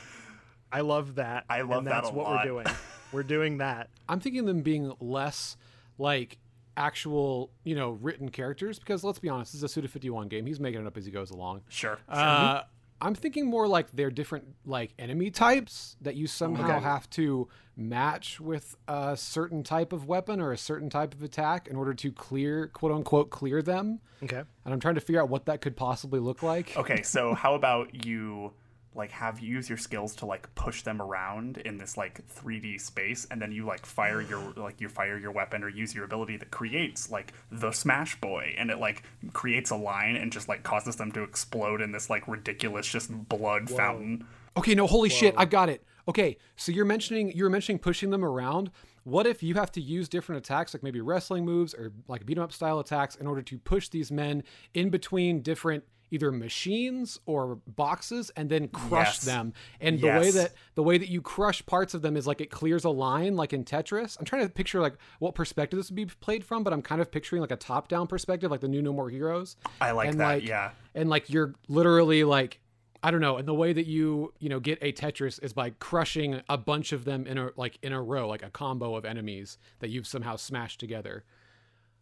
I 0.71 0.83
love 0.83 1.16
that. 1.16 1.47
I 1.51 1.62
love 1.62 1.79
and 1.79 1.87
that 1.88 2.03
that's 2.03 2.12
what 2.12 2.27
lot. 2.27 2.44
we're 2.44 2.51
doing. 2.51 2.66
We're 3.11 3.25
doing 3.25 3.59
that. 3.59 3.90
I'm 4.09 4.21
thinking 4.21 4.44
them 4.44 4.62
being 4.62 4.92
less 5.01 5.57
like 5.99 6.38
actual, 6.78 7.50
you 7.64 7.74
know, 7.74 7.90
written 7.90 8.28
characters 8.30 8.78
because 8.78 9.04
let's 9.04 9.18
be 9.18 9.28
honest, 9.28 9.52
this 9.52 9.58
is 9.58 9.62
a 9.64 9.68
Suda 9.68 9.88
51 9.88 10.28
game. 10.28 10.46
He's 10.46 10.60
making 10.60 10.80
it 10.80 10.86
up 10.86 10.96
as 10.96 11.04
he 11.04 11.10
goes 11.10 11.30
along. 11.30 11.62
Sure. 11.68 11.98
Uh, 12.08 12.62
I'm 13.00 13.14
thinking 13.14 13.46
more 13.46 13.68
like 13.68 13.92
they're 13.92 14.10
different 14.10 14.44
like 14.64 14.92
enemy 14.98 15.30
types 15.30 15.96
that 16.00 16.14
you 16.16 16.26
somehow 16.26 16.76
Okay. 16.76 16.84
have 16.84 17.08
to 17.10 17.48
match 17.76 18.40
with 18.40 18.76
a 18.88 19.16
certain 19.16 19.62
type 19.62 19.92
of 19.92 20.06
weapon 20.06 20.40
or 20.40 20.50
a 20.52 20.58
certain 20.58 20.90
type 20.90 21.14
of 21.14 21.22
attack 21.22 21.68
in 21.68 21.76
order 21.76 21.94
to 21.94 22.10
clear 22.10 22.66
quote 22.68 22.90
unquote 22.92 23.30
clear 23.30 23.62
them. 23.62 24.00
Okay. 24.22 24.42
And 24.64 24.74
I'm 24.74 24.80
trying 24.80 24.96
to 24.96 25.00
figure 25.00 25.22
out 25.22 25.28
what 25.28 25.46
that 25.46 25.60
could 25.60 25.76
possibly 25.76 26.18
look 26.18 26.42
like. 26.42 26.76
Okay, 26.76 27.02
so 27.02 27.34
how 27.34 27.54
about 27.54 28.04
you 28.06 28.52
like 28.94 29.11
have 29.11 29.40
you 29.40 29.55
use 29.55 29.68
your 29.68 29.79
skills 29.79 30.14
to 30.16 30.27
like 30.27 30.53
push 30.55 30.83
them 30.83 31.01
around 31.01 31.59
in 31.59 31.79
this 31.79 31.96
like 31.96 32.27
3D 32.29 32.81
space 32.81 33.27
and 33.31 33.40
then 33.40 33.53
you 33.53 33.64
like 33.64 33.87
fire 33.87 34.20
your 34.20 34.53
like 34.57 34.81
you 34.81 34.88
fire 34.88 35.18
your 35.18 35.31
weapon 35.31 35.62
or 35.62 35.68
use 35.68 35.94
your 35.94 36.05
ability 36.05 36.37
that 36.37 36.51
creates 36.51 37.11
like 37.11 37.33
the 37.51 37.70
smash 37.72 38.20
boy 38.20 38.55
and 38.59 38.70
it 38.70 38.79
like 38.79 39.03
creates 39.33 39.70
a 39.70 39.77
line 39.77 40.16
and 40.16 40.33
just 40.33 40.48
like 40.48 40.62
causes 40.62 40.96
them 40.96 41.12
to 41.12 41.22
explode 41.22 41.81
in 41.81 41.92
this 41.92 42.11
like 42.11 42.27
ridiculous 42.27 42.87
just 42.87 43.11
blood 43.29 43.70
fountain. 43.70 44.27
Okay, 44.57 44.74
no, 44.74 44.87
holy 44.87 45.09
shit, 45.09 45.35
I've 45.37 45.51
got 45.51 45.68
it. 45.68 45.85
Okay, 46.09 46.38
so 46.57 46.72
you're 46.72 46.85
mentioning 46.85 47.33
you're 47.33 47.51
mentioning 47.51 47.79
pushing 47.79 48.11
them 48.11 48.24
around. 48.24 48.70
What 49.05 49.27
if 49.27 49.42
you 49.42 49.55
have 49.55 49.70
to 49.72 49.81
use 49.81 50.09
different 50.09 50.44
attacks, 50.44 50.74
like 50.74 50.83
maybe 50.83 51.01
wrestling 51.01 51.44
moves 51.44 51.74
or 51.74 51.92
like 52.09 52.27
beat 52.27 52.38
'em 52.38 52.44
up 52.44 52.53
style 52.53 52.81
attacks, 52.81 53.14
in 53.16 53.27
order 53.27 53.42
to 53.42 53.59
push 53.59 53.88
these 53.88 54.11
men 54.11 54.42
in 54.74 54.90
between 54.90 55.42
different 55.42 55.85
either 56.11 56.31
machines 56.33 57.18
or 57.27 57.57
boxes 57.66 58.31
and 58.37 58.49
then 58.51 58.68
crush 58.68 59.16
Yes. 59.16 59.25
them? 59.25 59.53
And 59.81 60.01
the 60.01 60.07
way 60.09 60.31
that 60.31 60.53
the 60.75 60.83
way 60.83 60.99
that 60.99 61.09
you 61.09 61.21
crush 61.23 61.64
parts 61.66 61.94
of 61.94 62.03
them 62.03 62.16
is 62.16 62.27
like 62.27 62.40
it 62.40 62.51
clears 62.51 62.85
a 62.85 62.90
line, 62.90 63.37
like 63.37 63.53
in 63.53 63.64
Tetris. 63.64 64.18
I'm 64.18 64.25
trying 64.25 64.42
to 64.47 64.49
picture 64.53 64.81
like 64.81 64.94
what 65.18 65.35
perspective 65.35 65.79
this 65.79 65.90
would 65.90 65.97
be 65.97 66.07
played 66.07 66.44
from, 66.44 66.62
but 66.64 66.73
I'm 66.73 66.83
kind 66.83 67.01
of 67.01 67.11
picturing 67.11 67.40
like 67.40 67.51
a 67.53 67.57
top 67.57 67.88
down 67.88 68.07
perspective, 68.07 68.51
like 68.51 68.61
the 68.61 68.68
new 68.68 68.83
No 68.83 68.92
More 68.92 69.11
Heroes 69.11 69.57
I 69.81 69.92
like 69.92 70.09
and 70.09 70.21
that. 70.21 70.27
like 70.27 70.47
yeah. 70.49 70.71
and 70.94 71.09
like 71.11 71.31
you're 71.31 71.55
literally 71.68 72.25
like 72.25 72.61
I 73.01 73.12
don't 73.12 73.21
know, 73.21 73.37
and 73.37 73.47
the 73.47 73.55
way 73.55 73.73
that 73.73 73.87
you 73.87 74.35
you 74.40 74.49
know 74.49 74.59
get 74.59 74.79
a 74.83 74.92
Tetris 74.92 75.40
is 75.42 75.53
by 75.53 75.71
crushing 75.71 76.42
a 76.49 76.59
bunch 76.59 76.92
of 76.92 77.05
them 77.05 77.29
in 77.29 77.38
a 77.38 77.51
like 77.57 77.79
in 77.81 77.92
a 77.92 78.03
row, 78.03 78.27
like 78.29 78.42
a 78.42 78.51
combo 78.51 78.97
of 78.97 79.05
enemies 79.05 79.57
that 79.79 79.90
you've 79.90 80.07
somehow 80.07 80.35
smashed 80.35 80.81
together. 80.81 81.25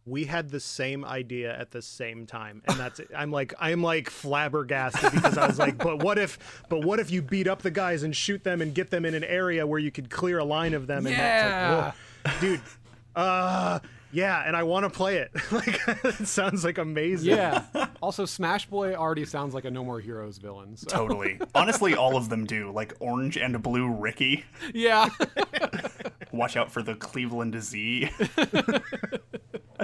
We 0.07 0.23
had 0.23 0.49
the 0.49 0.59
same 0.61 1.03
idea 1.03 1.53
at 1.59 1.71
the 1.71 1.81
same 1.81 2.25
time, 2.25 2.61
and 2.67 2.79
that's 2.79 2.99
it. 3.01 3.09
I'm 3.15 3.29
like 3.29 3.53
I'm 3.59 3.83
like 3.83 4.09
flabbergasted 4.09 5.11
because 5.11 5.37
I 5.37 5.45
was 5.45 5.59
like, 5.59 5.77
but 5.77 6.01
what 6.01 6.17
if, 6.17 6.63
but 6.69 6.85
what 6.85 6.99
if 6.99 7.11
you 7.11 7.21
beat 7.21 7.47
up 7.47 7.61
the 7.61 7.71
guys 7.71 8.03
and 8.03 8.15
shoot 8.15 8.43
them 8.43 8.61
and 8.61 8.73
get 8.73 8.89
them 8.89 9.03
in 9.05 9.13
an 9.13 9.25
area 9.25 9.67
where 9.67 9.79
you 9.79 9.91
could 9.91 10.09
clear 10.09 10.39
a 10.39 10.45
line 10.45 10.73
of 10.73 10.87
them? 10.87 11.05
And 11.05 11.15
Yeah. 11.15 11.91
that's 12.23 12.33
like, 12.33 12.39
dude, 12.41 12.61
uh, 13.17 13.79
yeah, 14.13 14.43
and 14.47 14.55
I 14.55 14.63
want 14.63 14.85
to 14.85 14.89
play 14.89 15.17
it. 15.17 15.31
like 15.51 15.81
it 16.05 16.25
sounds 16.27 16.63
like 16.63 16.77
amazing. 16.77 17.35
Yeah. 17.35 17.63
also, 18.01 18.23
Smash 18.23 18.65
Boy 18.67 18.93
already 18.95 19.25
sounds 19.25 19.53
like 19.53 19.65
a 19.65 19.71
No 19.71 19.83
More 19.83 19.99
Heroes 19.99 20.37
villain. 20.37 20.77
So. 20.77 20.87
Totally. 20.87 21.39
Honestly, 21.53 21.95
all 21.95 22.15
of 22.15 22.29
them 22.29 22.45
do. 22.45 22.71
Like 22.71 22.93
orange 23.01 23.35
and 23.37 23.61
blue 23.61 23.89
Ricky. 23.93 24.45
Yeah. 24.73 25.09
Watch 26.31 26.55
out 26.55 26.71
for 26.71 26.81
the 26.81 26.95
Cleveland 26.95 27.61
Z. 27.61 28.09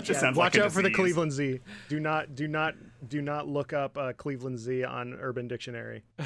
that 0.04 0.08
just 0.08 0.18
Yeah, 0.18 0.28
sounds 0.28 0.38
watch 0.38 0.56
like 0.56 0.64
a 0.64 0.66
out 0.66 0.72
for 0.72 0.82
the. 0.82 0.92
Cleveland 0.92 1.32
Z. 1.32 1.60
Do 1.90 2.00
not, 2.00 2.36
do 2.36 2.48
not, 2.48 2.76
do 3.08 3.22
not 3.22 3.48
look 3.48 3.74
up 3.74 3.98
uh, 3.98 4.14
Cleveland 4.14 4.60
Z 4.60 4.84
on 4.84 5.14
Urban 5.14 5.48
Dictionary. 5.48 6.04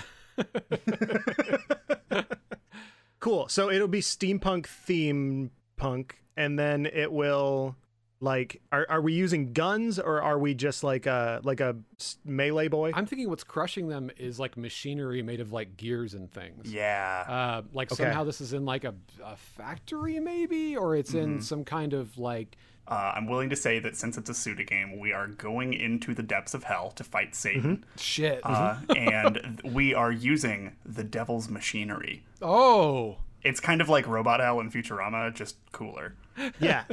cool. 3.19 3.47
So 3.47 3.69
it'll 3.71 3.87
be 3.87 4.01
steampunk 4.01 4.67
theme 4.67 5.51
punk, 5.75 6.21
and 6.35 6.57
then 6.57 6.85
it 6.85 7.11
will 7.11 7.75
like 8.19 8.59
are 8.71 8.85
are 8.89 8.99
we 9.01 9.13
using 9.13 9.53
guns 9.53 9.99
or 9.99 10.23
are 10.23 10.39
we 10.39 10.55
just 10.55 10.83
like 10.83 11.05
a 11.05 11.39
like 11.43 11.59
a 11.59 11.75
s- 11.99 12.17
melee 12.25 12.67
boy? 12.67 12.91
I'm 12.95 13.05
thinking 13.05 13.29
what's 13.29 13.43
crushing 13.43 13.87
them 13.89 14.09
is 14.17 14.39
like 14.39 14.57
machinery 14.57 15.21
made 15.21 15.39
of 15.39 15.51
like 15.51 15.77
gears 15.77 16.13
and 16.15 16.31
things. 16.31 16.71
Yeah. 16.71 17.25
Uh, 17.27 17.61
like 17.73 17.91
Okay. 17.91 18.03
somehow 18.03 18.23
this 18.23 18.41
is 18.41 18.53
in 18.53 18.65
like 18.65 18.85
a, 18.85 18.95
a 19.23 19.35
factory 19.35 20.19
maybe, 20.19 20.75
or 20.75 20.95
it's 20.95 21.13
in 21.13 21.41
some 21.41 21.63
kind 21.63 21.93
of 21.93 22.17
like 22.17 22.57
Uh, 22.87 23.11
I'm 23.15 23.27
willing 23.27 23.49
to 23.49 23.55
say 23.55 23.79
that 23.79 23.97
since 23.97 24.17
it's 24.17 24.29
a 24.29 24.33
Suda 24.33 24.63
game, 24.63 24.97
we 24.99 25.11
are 25.11 25.27
going 25.27 25.73
into 25.73 26.13
the 26.13 26.23
depths 26.23 26.53
of 26.53 26.63
hell 26.63 26.91
to 26.91 27.03
fight 27.03 27.35
Satan. 27.35 27.85
shit. 27.97 28.39
Uh, 28.43 28.77
and 28.95 29.61
we 29.63 29.93
are 29.93 30.11
using 30.11 30.75
the 30.85 31.03
devil's 31.03 31.49
machinery. 31.49 32.23
oh. 32.41 33.17
It's 33.43 33.59
kind 33.59 33.81
of 33.81 33.87
like 33.87 34.07
Robot 34.07 34.39
Hell 34.41 34.59
and 34.59 34.73
Futurama, 34.73 35.33
just 35.33 35.55
cooler. 35.71 36.15
yeah. 36.59 36.83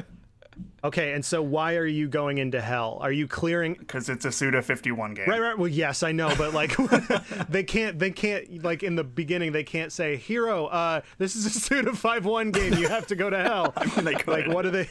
Okay, 0.85 1.15
and 1.15 1.25
so 1.25 1.43
why 1.43 1.77
are 1.77 1.87
you 1.87 2.07
going 2.07 2.39
into 2.39 2.61
hell? 2.61 2.99
Are 3.01 3.11
you 3.11 3.27
clearing 3.27 3.75
Because 3.79 4.09
it's 4.09 4.25
a 4.25 4.31
Suda 4.31 4.63
51 4.63 5.15
game. 5.15 5.27
Right, 5.29 5.41
right. 5.41 5.59
Well, 5.59 5.69
yes, 5.69 6.03
I 6.03 6.13
know, 6.13 6.33
but 6.37 6.53
like, 6.53 6.77
they 7.49 7.65
can't, 7.65 7.99
they 7.99 8.11
can't, 8.11 8.63
like 8.63 8.83
in 8.83 8.95
the 8.95 9.03
beginning, 9.05 9.53
they 9.53 9.65
can't 9.65 9.91
say, 9.91 10.17
"Hero, 10.17 10.67
uh, 10.67 11.01
this 11.19 11.35
is 11.35 11.47
a 11.47 11.51
Suda 11.51 11.95
Five 11.95 12.25
One 12.27 12.51
game. 12.51 12.75
You 12.75 12.89
have 12.89 13.07
to 13.09 13.17
go 13.17 13.31
to 13.31 13.39
hell." 13.39 13.73
I 13.77 13.87
mean, 13.87 14.05
they 14.05 14.15
like, 14.27 14.47
what 14.47 14.63
do 14.63 14.71
they? 14.71 14.89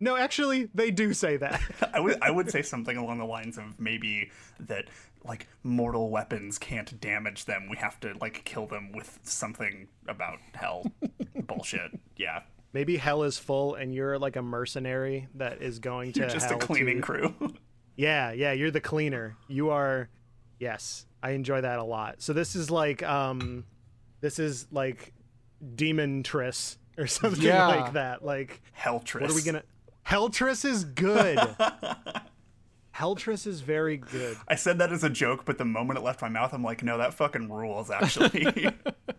No, 0.00 0.16
actually, 0.16 0.68
they 0.74 0.90
do 0.90 1.12
say 1.14 1.36
that. 1.38 1.60
I 1.94 2.00
would 2.00 2.20
I 2.22 2.30
would 2.30 2.50
say 2.50 2.62
something 2.62 2.96
along 2.96 3.18
the 3.18 3.24
lines 3.24 3.56
of 3.58 3.78
maybe 3.80 4.30
that 4.60 4.86
like 5.24 5.46
mortal 5.62 6.10
weapons 6.10 6.58
can't 6.58 7.00
damage 7.00 7.46
them. 7.46 7.68
We 7.70 7.76
have 7.78 7.98
to 8.00 8.14
like 8.20 8.44
kill 8.44 8.66
them 8.66 8.92
with 8.92 9.18
something 9.22 9.88
about 10.08 10.38
hell 10.54 10.90
bullshit. 11.46 11.98
Yeah. 12.16 12.42
Maybe 12.72 12.98
hell 12.98 13.22
is 13.22 13.38
full, 13.38 13.74
and 13.74 13.94
you're 13.94 14.18
like 14.18 14.36
a 14.36 14.42
mercenary 14.42 15.28
that 15.36 15.62
is 15.62 15.78
going 15.78 16.12
to 16.12 16.20
You're 16.20 16.28
just 16.28 16.50
a 16.50 16.56
cleaning 16.58 16.96
to- 16.96 17.02
crew. 17.02 17.34
Yeah, 17.98 18.32
yeah, 18.32 18.52
you're 18.52 18.70
the 18.70 18.82
cleaner. 18.82 19.38
You 19.48 19.70
are. 19.70 20.10
Yes, 20.58 21.06
I 21.22 21.30
enjoy 21.30 21.62
that 21.62 21.78
a 21.78 21.82
lot. 21.82 22.20
So 22.20 22.34
this 22.34 22.54
is 22.54 22.70
like, 22.70 23.02
um, 23.02 23.64
this 24.20 24.38
is 24.38 24.66
like 24.70 25.14
Demon 25.74 26.22
Triss 26.22 26.76
or 26.98 27.06
something 27.06 27.42
Yeah. 27.42 27.66
like 27.66 27.94
that. 27.94 28.22
Like, 28.22 28.60
Helltress. 28.78 29.22
What 29.22 29.30
are 29.30 29.34
we 29.34 29.42
gonna? 29.42 29.62
Heltris 30.06 30.64
is 30.64 30.84
good. 30.84 31.38
Heltris 32.94 33.46
is 33.46 33.60
very 33.60 33.96
good. 33.96 34.36
I 34.48 34.54
said 34.54 34.78
that 34.78 34.92
as 34.92 35.04
a 35.04 35.10
joke, 35.10 35.44
but 35.44 35.58
the 35.58 35.64
moment 35.64 35.98
it 35.98 36.02
left 36.02 36.22
my 36.22 36.28
mouth, 36.28 36.54
I'm 36.54 36.62
like, 36.62 36.82
no, 36.82 36.96
that 36.98 37.12
fucking 37.12 37.50
rules. 37.52 37.90
Actually, 37.90 38.46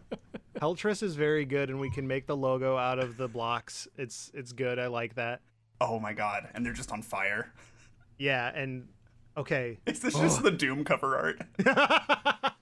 Heltris 0.61 1.03
is 1.03 1.15
very 1.15 1.45
good, 1.45 1.69
and 1.69 1.79
we 1.79 1.91
can 1.91 2.07
make 2.07 2.25
the 2.25 2.35
logo 2.35 2.77
out 2.77 2.99
of 2.99 3.17
the 3.17 3.27
blocks. 3.27 3.87
It's 3.97 4.31
it's 4.33 4.51
good. 4.53 4.79
I 4.79 4.87
like 4.87 5.15
that. 5.15 5.41
oh 5.81 5.99
my 5.99 6.13
god, 6.13 6.47
and 6.53 6.65
they're 6.65 6.73
just 6.73 6.91
on 6.91 7.01
fire. 7.03 7.53
Yeah, 8.17 8.51
and 8.55 8.87
okay, 9.35 9.77
Is 9.85 9.99
this 9.99 10.15
just 10.15 10.41
the 10.41 10.49
Doom 10.51 10.83
cover 10.83 11.15
art? 11.15 12.53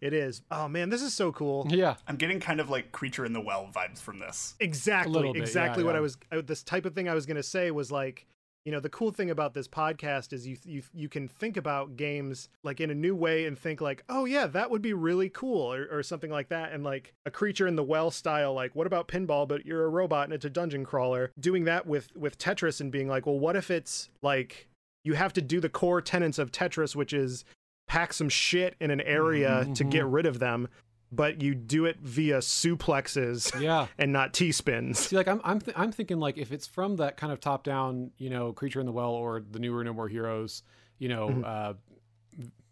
it 0.00 0.12
is. 0.12 0.42
Oh 0.50 0.68
man, 0.68 0.90
this 0.90 1.02
is 1.02 1.14
so 1.14 1.32
cool. 1.32 1.66
Yeah. 1.70 1.96
I'm 2.06 2.16
getting 2.16 2.40
kind 2.40 2.60
of 2.60 2.70
like 2.70 2.92
Creature 2.92 3.26
in 3.26 3.32
the 3.32 3.40
Well 3.40 3.68
vibes 3.74 3.98
from 3.98 4.18
this. 4.18 4.54
Exactly, 4.60 5.32
bit, 5.32 5.42
exactly 5.42 5.82
yeah, 5.82 5.86
what 5.86 5.96
I 5.96 6.00
was. 6.00 6.16
uh, 6.32 6.42
This 6.44 6.62
type 6.62 6.84
of 6.86 6.94
thing 6.94 7.08
I 7.08 7.14
was 7.14 7.26
gonna 7.26 7.42
say 7.42 7.70
was 7.70 7.90
like, 7.90 8.26
you 8.64 8.72
know, 8.72 8.80
the 8.80 8.88
cool 8.88 9.12
thing 9.12 9.30
about 9.30 9.54
this 9.54 9.68
podcast 9.68 10.32
is 10.32 10.46
you 10.46 10.56
you 10.64 10.82
you 10.92 11.08
can 11.08 11.28
think 11.28 11.56
about 11.56 11.96
games 11.96 12.48
like 12.64 12.80
in 12.80 12.90
a 12.90 12.94
new 12.94 13.14
way 13.14 13.46
and 13.46 13.56
think 13.58 13.80
like, 13.80 14.02
oh 14.08 14.24
yeah, 14.24 14.46
that 14.48 14.70
would 14.70 14.82
be 14.82 14.92
really 14.92 15.28
cool 15.28 15.72
or, 15.72 15.86
or 15.90 16.02
something 16.02 16.30
like 16.30 16.48
that. 16.48 16.72
And 16.72 16.82
like 16.82 17.14
a 17.26 17.30
creature 17.30 17.66
in 17.68 17.76
the 17.76 17.84
well 17.84 18.10
style, 18.10 18.54
like 18.54 18.74
what 18.74 18.86
about 18.86 19.06
pinball? 19.08 19.46
But 19.46 19.64
you're 19.64 19.84
a 19.84 19.88
robot 19.88 20.24
and 20.24 20.32
it's 20.32 20.44
a 20.44 20.50
dungeon 20.50 20.84
crawler. 20.84 21.30
Doing 21.38 21.64
that 21.64 21.86
with 21.86 22.08
with 22.16 22.38
Tetris 22.38 22.80
and 22.80 22.90
being 22.90 23.08
like, 23.08 23.26
well, 23.26 23.38
what 23.38 23.54
if 23.56 23.70
it's 23.70 24.10
like 24.22 24.66
you 25.04 25.14
have 25.14 25.32
to 25.34 25.40
do 25.42 25.60
the 25.60 25.68
core 25.68 26.00
tenets 26.00 26.36
of 26.36 26.50
Tetris, 26.50 26.96
which 26.96 27.12
is 27.12 27.44
pack 27.86 28.12
some 28.12 28.28
shit 28.28 28.74
in 28.80 28.90
an 28.90 29.00
area 29.00 29.66
to 29.74 29.84
get 29.84 30.04
rid 30.06 30.26
of 30.26 30.38
them, 30.38 30.68
but 31.12 31.40
you 31.40 31.54
do 31.54 31.84
it 31.84 31.98
via 32.00 32.38
suplexes 32.38 33.58
Yeah. 33.60 33.86
and 33.98 34.12
not 34.12 34.34
T 34.34 34.50
spins. 34.52 34.98
See, 34.98 35.16
like 35.16 35.28
I'm, 35.28 35.40
I'm, 35.44 35.60
th- 35.60 35.76
I'm 35.78 35.92
thinking 35.92 36.18
like 36.18 36.36
if 36.36 36.50
it's 36.52 36.66
from 36.66 36.96
that 36.96 37.16
kind 37.16 37.32
of 37.32 37.40
top 37.40 37.62
down, 37.64 38.10
you 38.18 38.28
know, 38.30 38.52
creature 38.52 38.80
in 38.80 38.86
the 38.86 38.92
well 38.92 39.10
or 39.12 39.42
the 39.50 39.58
newer 39.58 39.84
No 39.84 39.92
More 39.92 40.08
Heroes, 40.08 40.62
you 40.98 41.08
know, 41.08 41.28
Mm-hmm. 41.28 41.42
uh, 41.44 41.72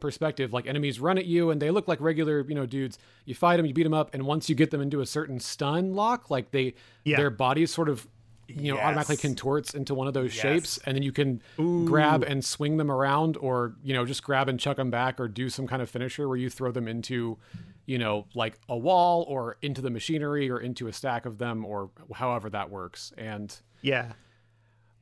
perspective, 0.01 0.53
like 0.53 0.67
enemies 0.67 1.01
run 1.01 1.17
at 1.17 1.25
you 1.25 1.51
and 1.51 1.63
they 1.63 1.71
look 1.71 1.89
like 1.89 1.99
regular, 2.01 2.45
you 2.47 2.55
know, 2.55 2.67
dudes. 2.67 2.99
You 3.25 3.35
fight 3.35 3.57
them, 3.57 3.65
you 3.65 3.73
beat 3.73 3.85
them 3.85 3.95
up, 3.95 4.13
and 4.13 4.27
once 4.27 4.51
you 4.51 4.55
get 4.55 4.71
them 4.71 4.83
into 4.83 5.01
a 5.01 5.07
certain 5.07 5.41
stun 5.41 5.95
lock, 5.95 6.29
like 6.31 6.51
they, 6.51 6.75
Yeah. 7.05 7.17
their 7.17 7.31
bodies 7.31 7.73
sort 7.73 7.89
of, 7.89 8.07
you 8.49 8.73
know, 8.73 8.79
automatically 8.81 9.17
contorts 9.17 9.75
into 9.75 9.95
one 9.95 10.07
of 10.07 10.15
those 10.15 10.35
Yes. 10.35 10.43
shapes, 10.43 10.79
and 10.85 10.97
then 10.97 11.03
you 11.03 11.13
can 11.13 11.41
grab 11.85 12.23
and 12.23 12.45
swing 12.45 12.77
them 12.77 12.91
around, 12.91 13.37
or 13.39 13.75
you 13.83 13.95
know, 13.95 14.05
just 14.05 14.23
grab 14.23 14.49
and 14.49 14.59
chuck 14.61 14.77
them 14.77 14.91
back, 14.91 15.19
or 15.21 15.29
do 15.29 15.49
some 15.49 15.67
kind 15.67 15.81
of 15.83 15.89
finisher 15.91 16.29
where 16.29 16.37
you 16.37 16.51
throw 16.51 16.71
them 16.73 16.87
into, 16.89 17.39
you 17.87 17.99
know, 17.99 18.27
like 18.35 18.59
a 18.69 18.77
wall 18.77 19.25
or 19.29 19.57
into 19.63 19.81
the 19.81 19.91
machinery 19.91 20.51
or 20.51 20.59
into 20.59 20.87
a 20.89 20.93
stack 20.93 21.27
of 21.27 21.39
them, 21.39 21.65
or 21.65 21.91
however 22.15 22.51
that 22.51 22.71
works. 22.71 23.13
And 23.19 23.55
Yeah. 23.83 24.13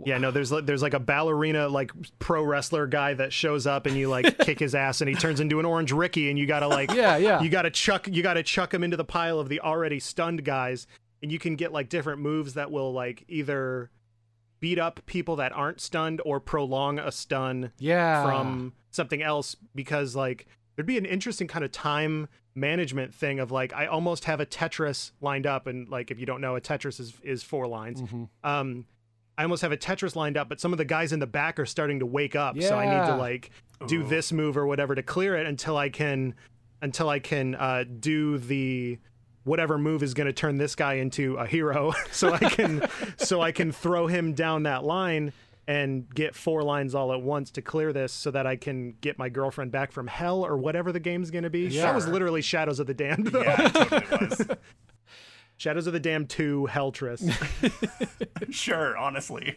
Yeah, 0.05 0.19
no, 0.19 0.33
there's 0.33 0.51
like 0.51 0.67
there's 0.67 0.83
like 0.83 0.95
a 0.95 0.99
ballerina 0.99 1.69
like 1.69 1.93
pro 2.19 2.43
wrestler 2.43 2.89
guy 2.89 3.15
that 3.15 3.33
shows 3.33 3.69
up 3.69 3.87
and 3.87 3.97
you 3.97 4.09
like 4.09 4.37
kick 4.41 4.59
his 4.59 4.75
ass 4.75 5.01
and 5.01 5.09
he 5.09 5.15
turns 5.15 5.39
into 5.39 5.61
an 5.61 5.65
orange 5.67 5.93
Ricky 5.93 6.29
and 6.29 6.37
you 6.37 6.45
gotta 6.45 6.67
like 6.67 6.93
Yeah, 6.93 7.19
yeah. 7.19 7.41
you 7.41 7.49
gotta 7.49 7.71
chuck 7.71 8.09
you 8.11 8.21
gotta 8.21 8.43
chuck 8.43 8.75
him 8.75 8.83
into 8.83 8.97
the 8.97 9.05
pile 9.05 9.39
of 9.39 9.49
the 9.49 9.61
already 9.61 10.01
stunned 10.01 10.45
guys 10.45 10.89
and 11.23 11.31
you 11.31 11.39
can 11.39 11.57
get 11.57 11.73
like 11.73 11.89
different 11.89 12.21
moves 12.21 12.55
that 12.55 12.71
will 12.71 12.93
like 12.93 13.25
either 13.29 13.91
beat 14.61 14.79
up 14.79 15.01
people 15.07 15.37
that 15.37 15.53
aren't 15.53 15.81
stunned 15.81 16.21
or 16.25 16.41
prolong 16.41 16.99
a 16.99 17.11
stun 17.11 17.73
yeah, 17.79 18.23
from 18.23 18.73
something 18.91 19.23
else 19.23 19.57
because 19.75 20.15
like 20.15 20.47
there'd 20.77 20.87
be 20.87 20.99
an 20.99 21.05
interesting 21.05 21.47
kind 21.47 21.65
of 21.65 21.73
time 21.73 22.29
management 22.55 23.15
thing 23.15 23.41
of 23.41 23.51
like 23.51 23.73
I 23.73 23.87
almost 23.87 24.25
have 24.25 24.41
a 24.41 24.47
Tetris 24.47 25.13
lined 25.21 25.47
up, 25.47 25.67
and 25.67 25.89
like 25.89 26.11
if 26.11 26.19
you 26.19 26.27
don't 26.27 26.41
know, 26.41 26.57
a 26.57 26.61
Tetris 26.61 27.01
is 27.01 27.15
is 27.23 27.43
four 27.43 27.67
lines. 27.67 28.03
Mm-hmm. 28.03 28.25
Um, 28.45 28.87
I 29.39 29.45
almost 29.45 29.63
have 29.63 29.73
a 29.73 29.77
Tetris 29.77 30.15
lined 30.15 30.37
up, 30.37 30.49
but 30.49 30.61
some 30.61 30.73
of 30.73 30.79
the 30.79 30.85
guys 30.85 31.13
in 31.13 31.19
the 31.19 31.27
back 31.27 31.59
are 31.59 31.67
starting 31.67 32.01
to 32.01 32.07
wake 32.07 32.37
up, 32.37 32.61
so 32.61 32.79
I 32.79 32.85
need 32.85 33.07
to 33.07 33.17
like 33.17 33.51
do 33.87 34.03
Ooh. 34.03 34.09
this 34.09 34.33
move 34.33 34.57
or 34.57 34.67
whatever 34.67 34.95
to 34.95 35.03
clear 35.03 35.37
it 35.37 35.47
until 35.47 35.77
I 35.77 35.89
can 35.89 36.35
until 36.83 37.09
I 37.09 37.19
can 37.19 37.55
uh, 37.55 37.85
do 38.01 38.39
the 38.39 38.99
whatever 39.45 39.79
move 39.79 40.03
is 40.03 40.15
going 40.15 40.27
to 40.27 40.33
turn 40.33 40.57
this 40.59 40.75
guy 40.75 40.95
into 40.95 41.37
a 41.37 41.47
hero 41.47 41.93
so 42.13 42.33
I 42.33 42.39
can 42.39 42.89
so 43.17 43.41
I 43.41 43.53
can 43.53 43.73
throw 43.73 44.07
him 44.07 44.35
down 44.35 44.65
that 44.65 44.85
line 44.85 45.33
and 45.69 46.13
get 46.13 46.35
four 46.35 46.63
lines 46.63 46.95
all 46.95 47.13
at 47.13 47.23
once 47.23 47.51
to 47.53 47.63
clear 47.63 47.93
this 47.93 48.13
so 48.13 48.31
that 48.33 48.47
I 48.47 48.57
can 48.57 48.95
get 49.01 49.19
my 49.19 49.29
girlfriend 49.29 49.71
back 49.71 49.93
from 49.93 50.09
hell 50.09 50.45
or 50.45 50.57
whatever 50.57 50.91
the 50.91 51.01
game's 51.01 51.31
going 51.31 51.45
to 51.45 51.51
be. 51.51 51.67
Yeah. 51.67 51.83
That 51.83 51.95
was 51.95 52.09
literally 52.09 52.43
Shadows 52.43 52.81
of 52.81 52.89
the 52.89 52.95
Damned. 52.95 53.29
though. 53.29 53.43
Yeah, 53.43 53.69
totally 53.69 54.27
was. 54.27 54.47
Shadows 55.63 55.87
of 55.87 55.93
the 55.93 56.01
Damned 56.01 56.29
2 56.29 56.67
Helltris. 56.69 57.23
sure, 58.51 58.97
honestly. 58.97 59.57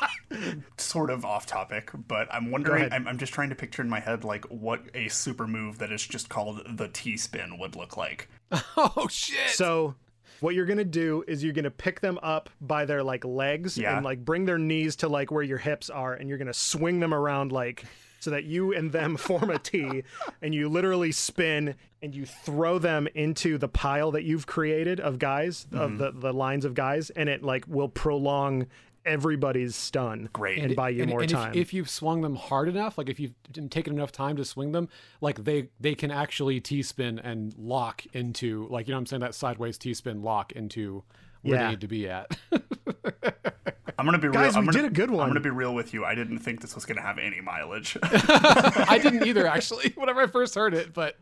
sort 0.78 1.10
of 1.10 1.26
off 1.26 1.44
topic, 1.44 1.90
but 2.08 2.32
I'm 2.32 2.50
wondering. 2.50 2.90
I'm, 2.90 3.06
I'm 3.06 3.18
just 3.18 3.34
trying 3.34 3.50
to 3.50 3.54
picture 3.54 3.82
in 3.82 3.90
my 3.90 4.00
head 4.00 4.24
like 4.24 4.46
what 4.46 4.80
a 4.94 5.08
super 5.08 5.46
move 5.46 5.76
that 5.80 5.92
is 5.92 6.06
just 6.06 6.30
called 6.30 6.62
the 6.78 6.88
T 6.88 7.18
spin 7.18 7.58
would 7.58 7.76
look 7.76 7.98
like. 7.98 8.30
Oh 8.78 9.06
shit! 9.10 9.50
So 9.50 9.96
what 10.40 10.54
you're 10.54 10.64
gonna 10.64 10.82
do 10.82 11.22
is 11.28 11.44
you're 11.44 11.52
gonna 11.52 11.70
pick 11.70 12.00
them 12.00 12.18
up 12.22 12.48
by 12.62 12.86
their 12.86 13.02
like 13.02 13.22
legs 13.22 13.76
Yeah. 13.76 13.94
and 13.96 14.06
like 14.06 14.24
bring 14.24 14.46
their 14.46 14.56
knees 14.56 14.96
to 14.96 15.08
like 15.08 15.30
where 15.30 15.42
your 15.42 15.58
hips 15.58 15.90
are, 15.90 16.14
and 16.14 16.26
you're 16.26 16.38
gonna 16.38 16.54
swing 16.54 17.00
them 17.00 17.12
around 17.12 17.52
like 17.52 17.84
so 18.22 18.30
that 18.30 18.44
you 18.44 18.72
and 18.72 18.92
them 18.92 19.16
form 19.18 19.50
a 19.50 19.58
T, 19.58 20.04
and 20.40 20.54
you 20.54 20.68
literally 20.68 21.10
spin 21.12 21.74
and 22.00 22.14
you 22.14 22.24
throw 22.24 22.78
them 22.78 23.08
into 23.14 23.58
the 23.58 23.68
pile 23.68 24.12
that 24.12 24.22
you've 24.22 24.46
created 24.46 25.00
of 25.00 25.18
guys 25.18 25.66
of 25.72 25.92
mm-hmm. 25.92 25.98
the 25.98 26.10
the 26.12 26.32
lines 26.32 26.64
of 26.64 26.74
guys, 26.74 27.10
and 27.10 27.28
it 27.28 27.42
like 27.42 27.64
will 27.66 27.88
prolong 27.88 28.66
everybody's 29.04 29.74
stun 29.74 30.28
Great. 30.32 30.58
and, 30.58 30.76
buy 30.76 30.90
you 30.90 31.02
and, 31.02 31.10
more 31.10 31.22
and 31.22 31.30
time. 31.30 31.50
If, 31.50 31.56
if 31.56 31.74
you've 31.74 31.90
swung 31.90 32.20
them 32.20 32.36
hard 32.36 32.68
enough, 32.68 32.96
like 32.96 33.08
if 33.08 33.18
you've 33.18 33.34
taken 33.70 33.92
enough 33.94 34.12
time 34.12 34.36
to 34.36 34.44
swing 34.44 34.70
them, 34.70 34.88
like 35.20 35.42
they 35.42 35.68
they 35.80 35.96
can 35.96 36.12
actually 36.12 36.60
T 36.60 36.82
spin 36.82 37.18
and 37.18 37.52
lock 37.58 38.04
into 38.12 38.68
like 38.70 38.86
you 38.86 38.92
know 38.92 38.98
what 38.98 39.00
I'm 39.00 39.06
saying 39.06 39.20
that 39.20 39.34
sideways 39.34 39.78
T 39.78 39.94
spin 39.94 40.22
lock 40.22 40.52
into 40.52 41.02
where 41.42 41.56
Yeah. 41.56 41.64
they 41.64 41.70
need 41.70 41.80
to 41.80 41.88
be 41.88 42.08
at. 42.08 42.38
I'm 43.98 44.04
gonna 44.04 44.18
be 44.18 44.28
Guys, 44.28 44.52
real. 44.52 44.58
I'm 44.58 44.66
we 44.66 44.72
gonna, 44.72 44.88
did 44.88 44.92
a 44.92 44.94
good 44.94 45.10
one. 45.10 45.20
I'm 45.22 45.28
gonna 45.28 45.40
be 45.40 45.50
real 45.50 45.74
with 45.74 45.92
you. 45.94 46.04
I 46.04 46.14
didn't 46.14 46.38
think 46.38 46.60
this 46.60 46.74
was 46.74 46.84
gonna 46.84 47.02
have 47.02 47.18
any 47.18 47.40
mileage. 47.40 47.96
I 48.02 48.98
didn't 49.02 49.26
either 49.26 49.46
actually 49.46 49.90
whenever 49.96 50.20
I 50.20 50.26
first 50.26 50.54
heard 50.54 50.74
it, 50.74 50.92
but 50.92 51.16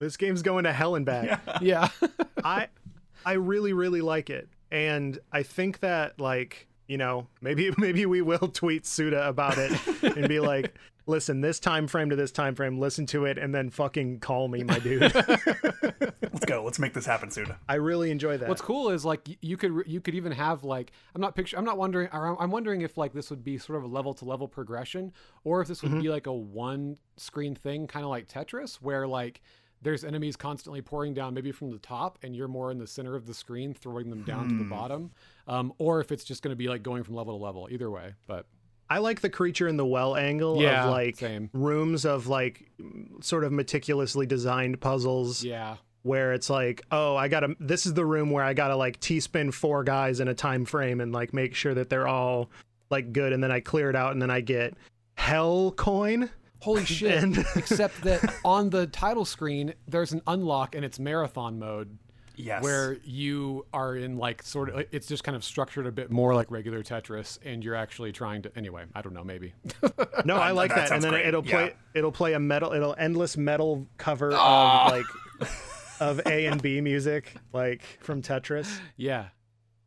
this 0.00 0.16
game's 0.16 0.42
going 0.42 0.64
to 0.64 0.72
hell 0.72 0.94
and 0.94 1.06
back. 1.06 1.40
yeah. 1.60 1.88
I 2.44 2.68
I 3.24 3.32
really 3.34 3.72
really 3.72 4.00
like 4.00 4.30
it, 4.30 4.48
and 4.70 5.18
I 5.32 5.42
think 5.42 5.80
that 5.80 6.18
like 6.20 6.68
you 6.92 6.98
know 6.98 7.26
maybe 7.40 7.72
maybe 7.78 8.04
we 8.04 8.20
will 8.20 8.48
tweet 8.48 8.84
Suda 8.84 9.26
about 9.26 9.56
it 9.56 9.72
and 10.02 10.28
be 10.28 10.40
like, 10.40 10.74
listen, 11.06 11.40
this 11.40 11.58
time 11.58 11.88
frame 11.88 12.10
to 12.10 12.16
this 12.16 12.30
time 12.30 12.54
frame, 12.54 12.78
listen 12.78 13.06
to 13.06 13.24
it, 13.24 13.38
and 13.38 13.54
then 13.54 13.70
fucking 13.70 14.20
call 14.20 14.46
me, 14.46 14.62
my 14.62 14.78
dude. 14.78 15.00
Let's 16.22 16.44
go. 16.44 16.62
Let's 16.62 16.78
make 16.78 16.92
this 16.92 17.06
happen, 17.06 17.30
Suda. 17.30 17.58
I 17.66 17.76
really 17.76 18.10
enjoy 18.10 18.36
that. 18.36 18.48
What's 18.48 18.60
cool 18.60 18.90
is 18.90 19.06
like 19.06 19.26
you 19.40 19.56
could 19.56 19.84
you 19.86 20.02
could 20.02 20.14
even 20.14 20.32
have 20.32 20.64
like 20.64 20.92
I'm 21.14 21.20
not 21.22 21.34
picture 21.34 21.56
I'm 21.56 21.64
not 21.64 21.78
wondering 21.78 22.08
or 22.12 22.26
I'm- 22.26 22.36
I'm 22.38 22.50
wondering 22.50 22.82
if 22.82 22.98
like 22.98 23.14
this 23.14 23.30
would 23.30 23.42
be 23.42 23.56
sort 23.56 23.78
of 23.78 23.84
a 23.84 23.88
level 23.88 24.12
to 24.14 24.26
level 24.26 24.46
progression 24.46 25.12
or 25.44 25.62
if 25.62 25.68
this 25.68 25.82
would 25.82 25.92
be 25.92 25.98
mm-hmm. 25.98 26.08
like 26.08 26.26
a 26.26 26.32
one 26.32 26.98
screen 27.16 27.54
thing 27.54 27.86
kind 27.86 28.04
of 28.04 28.10
like 28.10 28.28
Tetris 28.28 28.76
where 28.76 29.06
like 29.06 29.40
there's 29.80 30.04
enemies 30.04 30.36
constantly 30.36 30.80
pouring 30.80 31.14
down 31.14 31.34
maybe 31.34 31.52
from 31.52 31.70
the 31.70 31.78
top 31.78 32.18
and 32.22 32.36
you're 32.36 32.48
more 32.48 32.70
in 32.70 32.78
the 32.78 32.86
center 32.86 33.14
of 33.14 33.26
the 33.26 33.34
screen 33.34 33.74
throwing 33.74 34.10
them 34.10 34.22
down 34.22 34.48
to 34.48 34.54
the 34.54 34.64
mm. 34.64 34.70
bottom 34.70 35.10
um, 35.48 35.72
or 35.78 36.00
if 36.00 36.12
it's 36.12 36.24
just 36.24 36.42
going 36.42 36.50
to 36.52 36.56
be 36.56 36.68
like 36.68 36.82
going 36.82 37.02
from 37.02 37.14
level 37.14 37.38
to 37.38 37.42
level 37.44 37.68
either 37.70 37.90
way 37.90 38.14
but 38.26 38.46
I 38.90 38.98
like 38.98 39.20
the 39.22 39.30
creature 39.30 39.68
in 39.68 39.76
the 39.78 39.86
well 39.86 40.16
angle 40.16 40.60
Yeah, 40.60 40.84
of 40.84 40.90
like 40.90 41.16
same. 41.16 41.48
rooms 41.54 42.04
of 42.04 42.26
like 42.26 42.70
sort 43.20 43.44
of 43.44 43.52
meticulously 43.52 44.26
designed 44.26 44.80
puzzles 44.80 45.42
yeah 45.42 45.76
where 46.02 46.32
it's 46.32 46.50
like, 46.50 46.82
oh, 46.90 47.14
I 47.14 47.28
gotta. 47.28 47.54
This 47.60 47.86
is 47.86 47.94
the 47.94 48.04
room 48.04 48.30
where 48.32 48.42
I 48.42 48.54
gotta 48.54 48.74
like 48.74 48.98
T 48.98 49.20
spin 49.20 49.52
four 49.52 49.84
guys 49.84 50.18
in 50.18 50.26
a 50.26 50.34
time 50.34 50.64
frame 50.64 51.00
and 51.00 51.12
like 51.12 51.32
make 51.32 51.54
sure 51.54 51.74
that 51.74 51.90
they're 51.90 52.08
all 52.08 52.50
like 52.90 53.12
good, 53.12 53.32
and 53.32 53.40
then 53.40 53.52
I 53.52 53.60
clear 53.60 53.88
it 53.88 53.94
out, 53.94 54.10
and 54.10 54.20
then 54.20 54.28
I 54.28 54.40
get 54.40 54.74
hell 55.14 55.70
coin. 55.70 56.28
holy 56.60 56.84
shit 56.86 57.22
And- 57.22 57.38
except 57.54 58.02
that 58.02 58.34
on 58.44 58.70
the 58.70 58.88
title 58.88 59.24
screen 59.24 59.74
there's 59.86 60.12
an 60.12 60.22
unlock 60.26 60.74
and 60.74 60.84
it's 60.84 60.98
marathon 60.98 61.58
mode 61.60 61.96
Yes. 62.42 62.62
where 62.62 62.96
you 63.04 63.64
are 63.72 63.94
in 63.96 64.16
like 64.18 64.42
sort 64.42 64.68
of 64.70 64.84
it's 64.90 65.06
just 65.06 65.22
kind 65.24 65.36
of 65.36 65.44
structured 65.44 65.86
a 65.86 65.92
bit 65.92 66.10
more 66.10 66.34
like 66.34 66.50
regular 66.50 66.82
Tetris 66.82 67.38
and 67.44 67.62
you're 67.64 67.74
actually 67.76 68.10
trying 68.12 68.42
to 68.42 68.52
anyway 68.56 68.84
I 68.94 69.00
don't 69.02 69.14
know 69.14 69.22
maybe 69.24 69.54
No, 70.24 70.36
I 70.36 70.50
like 70.50 70.70
that 70.74 70.88
that, 70.88 70.94
and 70.94 71.02
then 71.04 71.12
great, 71.12 71.26
it'll 71.26 71.42
play. 71.42 71.66
yeah. 71.66 71.72
It'll 71.94 72.12
play 72.12 72.32
a 72.34 72.40
metal. 72.40 72.72
It'll 72.72 72.94
endless 72.98 73.36
metal 73.36 73.86
cover 73.98 74.32
Ah. 74.34 74.86
of 74.86 74.92
like 74.92 75.06
of 76.00 76.20
A 76.26 76.46
and 76.46 76.60
B 76.60 76.80
music, 76.80 77.34
like 77.52 77.82
from 78.00 78.22
Tetris. 78.22 78.68
yeah 78.96 79.26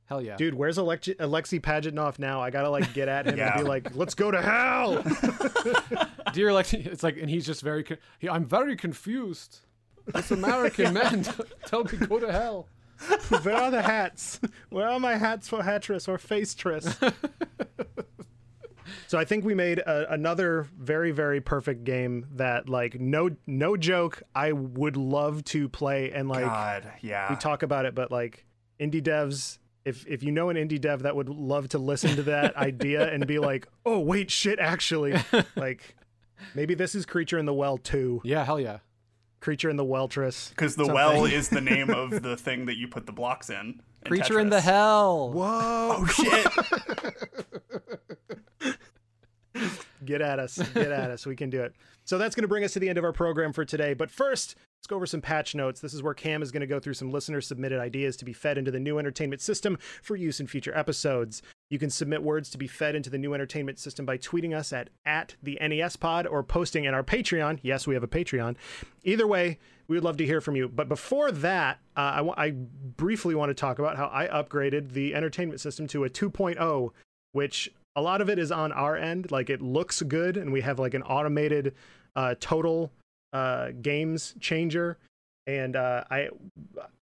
hell 0.06 0.22
yeah 0.22 0.36
Dude, 0.38 0.54
where's 0.54 0.78
Alexi, 0.78 1.16
Alexi 1.18 1.60
Pajitnov 1.60 2.20
now? 2.20 2.40
I 2.40 2.52
gotta 2.52 2.70
like 2.70 2.94
get 2.94 3.08
at 3.08 3.26
him 3.28 3.38
Yeah. 3.38 3.56
and 3.58 3.64
be 3.64 3.68
like, 3.70 3.96
let's 3.96 4.14
go 4.14 4.30
to 4.32 4.42
hell. 4.42 5.02
dear 6.34 6.50
Alexi 6.50 6.86
it's 6.86 7.04
like 7.04 7.18
and 7.18 7.30
he's 7.30 7.46
just 7.46 7.62
very, 7.62 7.84
con- 7.84 7.98
I'm 8.30 8.46
very 8.46 8.76
confused 8.76 9.60
this 10.08 10.32
American 10.32 10.94
man 10.96 11.26
tell 11.66 11.84
me 11.84 11.98
go 11.98 12.20
to 12.20 12.32
hell 12.32 12.68
Where 13.44 13.56
are 13.56 13.72
the 13.72 13.82
hats? 13.82 14.40
Where 14.70 14.88
are 14.88 15.00
my 15.00 15.16
hats 15.16 15.50
for 15.50 15.60
Hatris 15.60 16.08
or 16.08 16.18
Face 16.18 16.56
Tris? 16.56 16.98
so 19.08 19.18
I 19.18 19.26
think 19.26 19.44
we 19.44 19.54
made 19.54 19.80
a, 19.80 20.12
another 20.14 20.68
very 20.78 21.12
very 21.12 21.42
perfect 21.42 21.84
game 21.84 22.28
that 22.36 22.70
like 22.70 23.00
no 23.00 23.32
no 23.46 23.76
joke 23.76 24.24
I 24.34 24.54
would 24.54 24.98
love 24.98 25.44
to 25.46 25.68
play 25.68 26.12
and 26.12 26.30
like 26.30 26.46
God, 26.46 26.92
yeah. 27.02 27.30
we 27.30 27.36
talk 27.36 27.64
about 27.64 27.86
it 27.86 27.96
but 27.96 28.12
like 28.12 28.46
indie 28.80 29.02
devs 29.02 29.60
if 29.84 30.06
if 30.08 30.24
you 30.24 30.32
know 30.32 30.50
an 30.50 30.58
indie 30.58 30.80
dev 30.80 31.04
that 31.04 31.16
would 31.16 31.30
love 31.30 31.70
to 31.70 31.78
listen 31.78 32.16
to 32.16 32.24
that 32.24 32.56
idea 32.56 33.12
and 33.12 33.28
be 33.28 33.40
like 33.40 33.68
oh 33.86 34.00
wait 34.00 34.32
shit 34.32 34.60
actually 34.60 35.16
like 35.56 35.96
maybe 36.54 36.74
this 36.74 36.96
is 36.96 37.06
creature 37.06 37.38
in 37.38 37.46
the 37.46 37.54
well 37.54 37.78
too 37.78 38.22
yeah 38.24 38.44
hell 38.44 38.60
yeah 38.60 38.80
creature 39.40 39.70
in 39.70 39.76
the 39.76 39.86
weltris 39.86 40.50
Because 40.50 40.76
the 40.76 40.88
well 40.88 41.26
is 41.26 41.50
the 41.50 41.62
name 41.62 41.90
of 41.90 42.22
the 42.24 42.36
thing 42.36 42.66
that 42.66 42.78
you 42.78 42.88
put 42.88 43.06
the 43.06 43.12
blocks 43.12 43.50
in. 43.50 43.58
in 43.58 43.82
creature 44.08 44.40
in 44.40 44.50
the 44.50 44.62
hell 44.62 45.32
whoa 45.32 45.98
Oh 45.98 46.06
shit! 46.08 46.48
Get 50.04 50.22
at 50.22 50.40
us. 50.40 50.58
Get 50.74 50.92
at 50.92 51.10
us. 51.10 51.26
We 51.26 51.36
can 51.36 51.50
do 51.50 51.64
it. 51.64 51.74
So 52.04 52.18
that's 52.18 52.36
going 52.36 52.44
to 52.44 52.48
bring 52.48 52.64
us 52.64 52.74
to 52.74 52.80
the 52.80 52.90
end 52.90 52.98
of 52.98 53.04
our 53.04 53.14
program 53.14 53.54
for 53.54 53.66
today. 53.66 53.94
But 53.94 54.12
first, 54.12 54.56
let's 54.86 54.92
go 54.92 54.98
over 54.98 55.08
some 55.08 55.22
patch 55.22 55.56
notes. 55.56 55.82
This 55.82 55.96
is 55.96 56.04
where 56.04 56.14
Kam 56.14 56.44
is 56.44 56.52
going 56.52 56.62
to 56.62 56.68
go 56.68 56.80
through 56.80 56.94
some 56.94 57.10
listener 57.10 57.42
submitted 57.42 57.80
ideas 57.80 58.16
to 58.18 58.26
be 58.26 58.34
fed 58.34 58.56
into 58.56 58.70
the 58.70 58.80
new 58.80 59.00
entertainment 59.00 59.42
system 59.42 59.80
for 60.04 60.16
use 60.16 60.40
in 60.40 60.46
future 60.46 60.78
episodes. 60.78 61.42
You 61.72 61.80
can 61.80 61.90
submit 61.90 62.22
words 62.22 62.52
to 62.52 62.60
be 62.60 62.68
fed 62.68 62.94
into 62.94 63.10
the 63.10 63.18
new 63.18 63.34
entertainment 63.34 63.80
system 63.80 64.06
by 64.06 64.20
tweeting 64.20 64.56
us 64.56 64.72
at, 64.72 64.92
at 65.04 65.38
the 65.42 65.58
NES 65.60 65.96
pod 65.96 66.28
or 66.28 66.44
posting 66.44 66.84
in 66.84 66.94
our 66.94 67.02
Patreon. 67.02 67.58
Yes, 67.64 67.88
we 67.88 67.96
have 67.96 68.04
a 68.04 68.08
Patreon. 68.08 68.58
Either 69.04 69.26
way, 69.26 69.58
we 69.88 69.96
would 69.96 70.04
love 70.04 70.18
to 70.18 70.26
hear 70.26 70.40
from 70.40 70.56
you. 70.56 70.68
But 70.68 70.88
before 70.88 71.32
that, 71.32 71.80
uh, 71.98 72.24
I 72.38 72.52
briefly 72.52 73.34
want 73.34 73.50
to 73.50 73.56
talk 73.56 73.80
about 73.80 73.98
how 73.98 74.12
I 74.14 74.28
upgraded 74.28 74.92
the 74.92 75.16
entertainment 75.16 75.62
system 75.62 75.88
to 75.88 76.04
a 76.04 76.12
2.0, 76.12 76.92
which 77.32 77.74
a 77.96 78.04
lot 78.04 78.22
of 78.22 78.30
it 78.30 78.38
is 78.38 78.52
on 78.52 78.72
our 78.72 78.96
end. 78.96 79.32
Like 79.32 79.50
it 79.50 79.64
looks 79.64 80.04
good, 80.04 80.38
and 80.38 80.54
we 80.54 80.62
have 80.62 80.78
like 80.78 80.94
an 80.94 81.02
automated 81.02 81.74
uh, 82.16 82.36
total 82.40 82.92
uh, 83.36 83.72
games 83.82 84.34
changer. 84.40 84.98
And 85.46 85.76
uh, 85.76 86.06
I, 86.10 86.30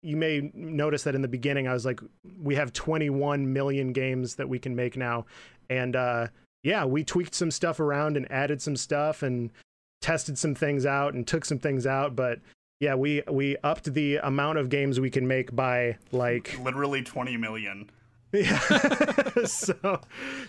you 0.02 0.16
may 0.16 0.50
notice 0.54 1.02
that 1.02 1.14
in 1.16 1.22
the 1.22 1.28
beginning, 1.28 1.66
I 1.66 1.72
was 1.72 1.84
like, 1.84 2.00
we 2.40 2.54
have 2.54 2.72
21 2.72 3.52
million 3.52 3.92
games 3.92 4.36
that 4.36 4.48
we 4.48 4.58
can 4.58 4.76
make 4.76 4.96
now, 4.96 5.26
and 5.68 5.94
uh, 5.94 6.28
yeah, 6.62 6.84
we 6.84 7.04
tweaked 7.04 7.34
some 7.34 7.50
stuff 7.50 7.80
around 7.80 8.16
and 8.16 8.30
added 8.30 8.62
some 8.62 8.76
stuff 8.76 9.22
and 9.22 9.50
tested 10.00 10.38
some 10.38 10.54
things 10.54 10.86
out 10.86 11.12
and 11.12 11.26
took 11.26 11.44
some 11.44 11.58
things 11.58 11.86
out, 11.86 12.16
but 12.16 12.38
yeah, 12.78 12.94
we 12.94 13.22
we 13.30 13.58
upped 13.62 13.92
the 13.92 14.16
amount 14.16 14.56
of 14.56 14.70
games 14.70 14.98
we 14.98 15.10
can 15.10 15.26
make 15.28 15.54
by 15.54 15.98
like 16.12 16.58
Literally 16.62 17.02
20 17.02 17.36
million. 17.36 17.90
Yeah. 18.32 18.58
so 19.44 20.00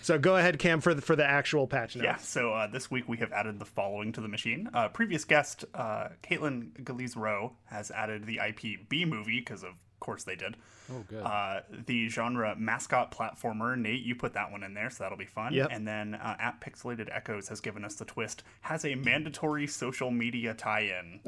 so 0.01 0.19
go 0.19 0.37
ahead, 0.37 0.59
Kam, 0.59 0.81
for 0.81 0.93
the 0.93 1.01
for 1.01 1.15
the 1.15 1.25
actual 1.25 1.67
patch 1.67 1.95
notes. 1.95 2.03
Yeah, 2.03 2.17
so 2.17 2.53
uh, 2.53 2.67
this 2.67 2.91
week 2.91 3.07
we 3.07 3.17
have 3.17 3.31
added 3.31 3.59
the 3.59 3.65
following 3.65 4.11
to 4.13 4.21
the 4.21 4.27
machine. 4.27 4.69
Uh, 4.73 4.87
previous 4.89 5.25
guest, 5.25 5.65
uh, 5.73 6.09
Caitlin 6.23 6.71
Galiz 6.83 7.15
Rowe, 7.15 7.53
has 7.65 7.91
added 7.91 8.25
the 8.25 8.39
IP 8.47 8.87
B 8.89 9.05
movie 9.05 9.39
because 9.39 9.63
of 9.63 9.79
course 9.99 10.23
they 10.25 10.35
did. 10.35 10.57
Oh, 10.91 11.05
good. 11.07 11.23
Uh, 11.23 11.61
the 11.85 12.09
genre 12.09 12.55
mascot 12.57 13.15
platformer. 13.15 13.77
Nate, 13.77 14.01
you 14.03 14.15
put 14.15 14.33
that 14.33 14.51
one 14.51 14.63
in 14.63 14.73
there, 14.73 14.89
so 14.89 15.03
that'll 15.03 15.17
be 15.17 15.25
fun. 15.25 15.53
Yep. 15.53 15.69
And 15.71 15.87
then 15.87 16.15
uh, 16.15 16.35
at 16.39 16.59
Pixelated 16.59 17.07
Echoes 17.15 17.47
has 17.47 17.61
given 17.61 17.85
us 17.85 17.95
the 17.95 18.05
twist. 18.05 18.43
Has 18.61 18.83
a 18.83 18.95
mandatory 18.95 19.67
social 19.67 20.11
media 20.11 20.53
tie-in, 20.53 21.21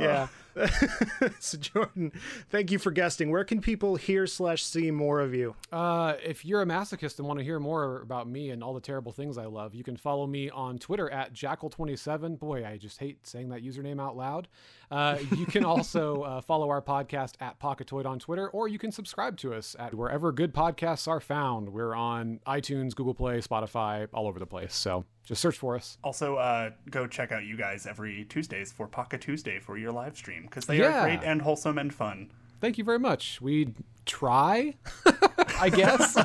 yeah. 0.00 0.26
so 1.40 1.58
Jordan, 1.58 2.12
thank 2.50 2.70
you 2.70 2.78
for 2.78 2.90
guesting. 2.90 3.30
Where 3.30 3.44
can 3.44 3.60
people 3.60 3.96
hear 3.96 4.26
slash 4.26 4.64
see 4.64 4.90
more 4.90 5.20
of 5.20 5.34
you? 5.34 5.54
Uh, 5.72 6.14
if 6.24 6.44
you're 6.44 6.62
a 6.62 6.66
masochist 6.66 7.18
and 7.18 7.26
want 7.26 7.38
to 7.38 7.44
hear 7.44 7.60
more 7.60 8.00
about 8.00 8.28
me 8.28 8.50
and 8.50 8.62
all 8.62 8.74
the 8.74 8.80
terrible 8.80 9.12
things 9.12 9.38
I 9.38 9.46
love, 9.46 9.74
you 9.74 9.84
can 9.84 9.96
follow 9.96 10.26
me 10.26 10.50
on 10.50 10.78
Twitter 10.78 11.10
at 11.10 11.32
Jackal27. 11.32 12.38
Boy, 12.38 12.66
I 12.66 12.76
just 12.76 12.98
hate 12.98 13.26
saying 13.26 13.50
that 13.50 13.62
username 13.62 14.00
out 14.00 14.16
loud. 14.16 14.48
Uh, 14.90 15.18
you 15.36 15.44
can 15.46 15.64
also 15.64 16.22
uh, 16.22 16.40
follow 16.40 16.70
our 16.70 16.80
podcast 16.82 17.34
at 17.40 17.58
Pocketoid 17.60 18.06
on 18.06 18.18
Twitter, 18.18 18.48
or 18.48 18.68
you 18.68 18.78
can 18.78 18.90
subscribe 18.90 19.36
to 19.38 19.52
us 19.54 19.76
at 19.78 19.94
wherever 19.94 20.32
good 20.32 20.54
podcasts 20.54 21.06
are 21.06 21.20
found. 21.20 21.68
We're 21.70 21.94
on 21.94 22.40
iTunes, 22.46 22.94
Google 22.94 23.14
Play, 23.14 23.38
Spotify, 23.40 24.08
all 24.14 24.26
over 24.26 24.38
the 24.38 24.46
place. 24.46 24.74
So 24.74 25.04
just 25.24 25.40
search 25.42 25.58
for 25.58 25.76
us. 25.76 25.98
Also, 26.02 26.36
uh, 26.36 26.70
go 26.90 27.06
check 27.06 27.32
out 27.32 27.44
you 27.44 27.56
guys 27.56 27.86
every 27.86 28.24
Tuesdays 28.24 28.72
for 28.72 28.86
Pocket 28.86 29.20
Tuesday 29.20 29.58
for 29.58 29.76
your 29.76 29.92
live 29.92 30.16
stream 30.16 30.44
because 30.44 30.66
they 30.66 30.78
Yeah. 30.78 31.00
are 31.00 31.04
great 31.04 31.20
and 31.22 31.42
wholesome 31.42 31.76
and 31.78 31.92
fun. 31.92 32.30
Thank 32.60 32.78
you 32.78 32.84
very 32.84 32.98
much. 32.98 33.40
We 33.40 33.74
try, 34.06 34.74
I 35.60 35.70
guess. 35.70 36.16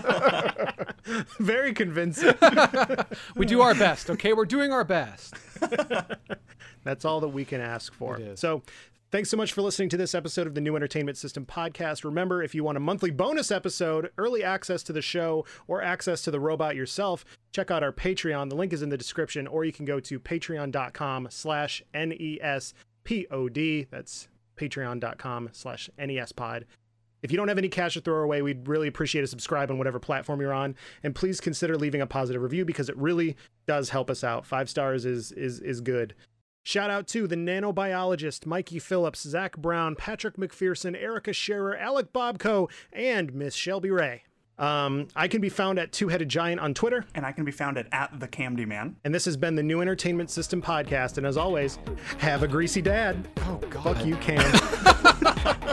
Very 1.39 1.73
convincing. 1.73 2.33
we 3.35 3.45
do 3.45 3.61
our 3.61 3.75
best. 3.75 4.09
Okay, 4.09 4.33
we're 4.33 4.45
doing 4.45 4.71
our 4.71 4.83
best. 4.83 5.35
That's 6.83 7.05
all 7.05 7.19
that 7.21 7.29
we 7.29 7.45
can 7.45 7.61
ask 7.61 7.93
for. 7.93 8.19
So, 8.35 8.63
thanks 9.11 9.29
so 9.29 9.37
much 9.37 9.53
for 9.53 9.61
listening 9.61 9.89
to 9.89 9.97
this 9.97 10.13
episode 10.15 10.47
of 10.47 10.55
the 10.55 10.61
New 10.61 10.75
Entertainment 10.75 11.17
System 11.17 11.45
podcast. 11.45 12.03
Remember, 12.03 12.43
if 12.43 12.53
you 12.55 12.63
want 12.63 12.77
a 12.77 12.81
monthly 12.81 13.11
bonus 13.11 13.51
episode, 13.51 14.11
early 14.17 14.43
access 14.43 14.83
to 14.83 14.93
the 14.93 15.01
show, 15.01 15.45
or 15.67 15.81
access 15.81 16.21
to 16.23 16.31
the 16.31 16.39
robot 16.39 16.75
yourself, 16.75 17.23
check 17.51 17.71
out 17.71 17.83
our 17.83 17.93
Patreon. 17.93 18.49
The 18.49 18.55
link 18.55 18.73
is 18.73 18.81
in 18.81 18.89
the 18.89 18.97
description, 18.97 19.47
or 19.47 19.63
you 19.65 19.71
can 19.71 19.85
go 19.85 19.99
to 20.01 20.19
patreon.com 20.19 21.27
slash 21.31 21.83
N-E-S-P-O-D. 21.93 23.87
That's 23.89 24.27
patreon.com 24.57 25.49
slash 25.51 25.89
N-E-S-Pod. 25.97 26.65
If 27.23 27.31
you 27.31 27.37
don't 27.37 27.47
have 27.47 27.57
any 27.57 27.69
cash 27.69 27.95
to 27.95 28.01
throw 28.01 28.21
away, 28.21 28.41
we'd 28.41 28.67
really 28.67 28.87
appreciate 28.87 29.23
a 29.23 29.27
subscribe 29.27 29.71
on 29.71 29.77
whatever 29.79 29.97
platform 29.97 30.41
you're 30.41 30.53
on, 30.53 30.75
and 31.01 31.15
please 31.15 31.41
consider 31.41 31.75
leaving 31.77 32.01
a 32.01 32.05
positive 32.07 32.41
review 32.41 32.65
because 32.65 32.89
it 32.89 32.97
really 32.97 33.35
does 33.65 33.89
help 33.89 34.09
us 34.09 34.23
out. 34.23 34.45
Five 34.45 34.69
stars 34.69 35.05
is 35.05 35.31
is 35.31 35.59
is 35.61 35.81
good. 35.81 36.13
Shout 36.65 36.89
out 36.89 37.07
to 37.07 37.27
the 37.27 37.35
nanobiologist 37.35 38.45
Mikey 38.45 38.79
Phillips, 38.79 39.21
Zach 39.23 39.57
Brown, 39.57 39.95
Patrick 39.95 40.37
McPherson, 40.37 40.95
Erica 41.01 41.33
Scherer, 41.33 41.75
Alec 41.75 42.13
Bobco, 42.13 42.69
and 42.93 43.33
Miss 43.33 43.53
Shelby 43.55 43.89
Ray. 43.91 44.23
Um, 44.57 45.07
I 45.15 45.27
can 45.27 45.41
be 45.41 45.49
found 45.49 45.79
at 45.79 45.91
Two 45.91 46.07
Headed 46.09 46.29
Giant 46.29 46.61
on 46.61 46.73
Twitter, 46.73 47.03
And 47.15 47.25
I 47.25 47.31
can 47.31 47.43
be 47.43 47.51
found 47.51 47.77
at, 47.77 47.87
at 47.91 48.17
the 48.19 48.27
Camdy 48.27 48.65
Man. 48.67 48.95
and 49.03 49.13
this 49.13 49.25
has 49.25 49.35
been 49.35 49.55
the 49.55 49.63
New 49.63 49.81
Entertainment 49.81 50.29
System 50.29 50.61
podcast. 50.61 51.17
And 51.17 51.25
as 51.25 51.37
always, 51.37 51.79
have 52.19 52.43
a 52.43 52.47
greasy 52.47 52.81
dad. 52.81 53.27
Oh, 53.39 53.59
God. 53.69 53.83
Fuck 53.97 54.05
you, 54.05 54.15
Kam. 54.17 55.69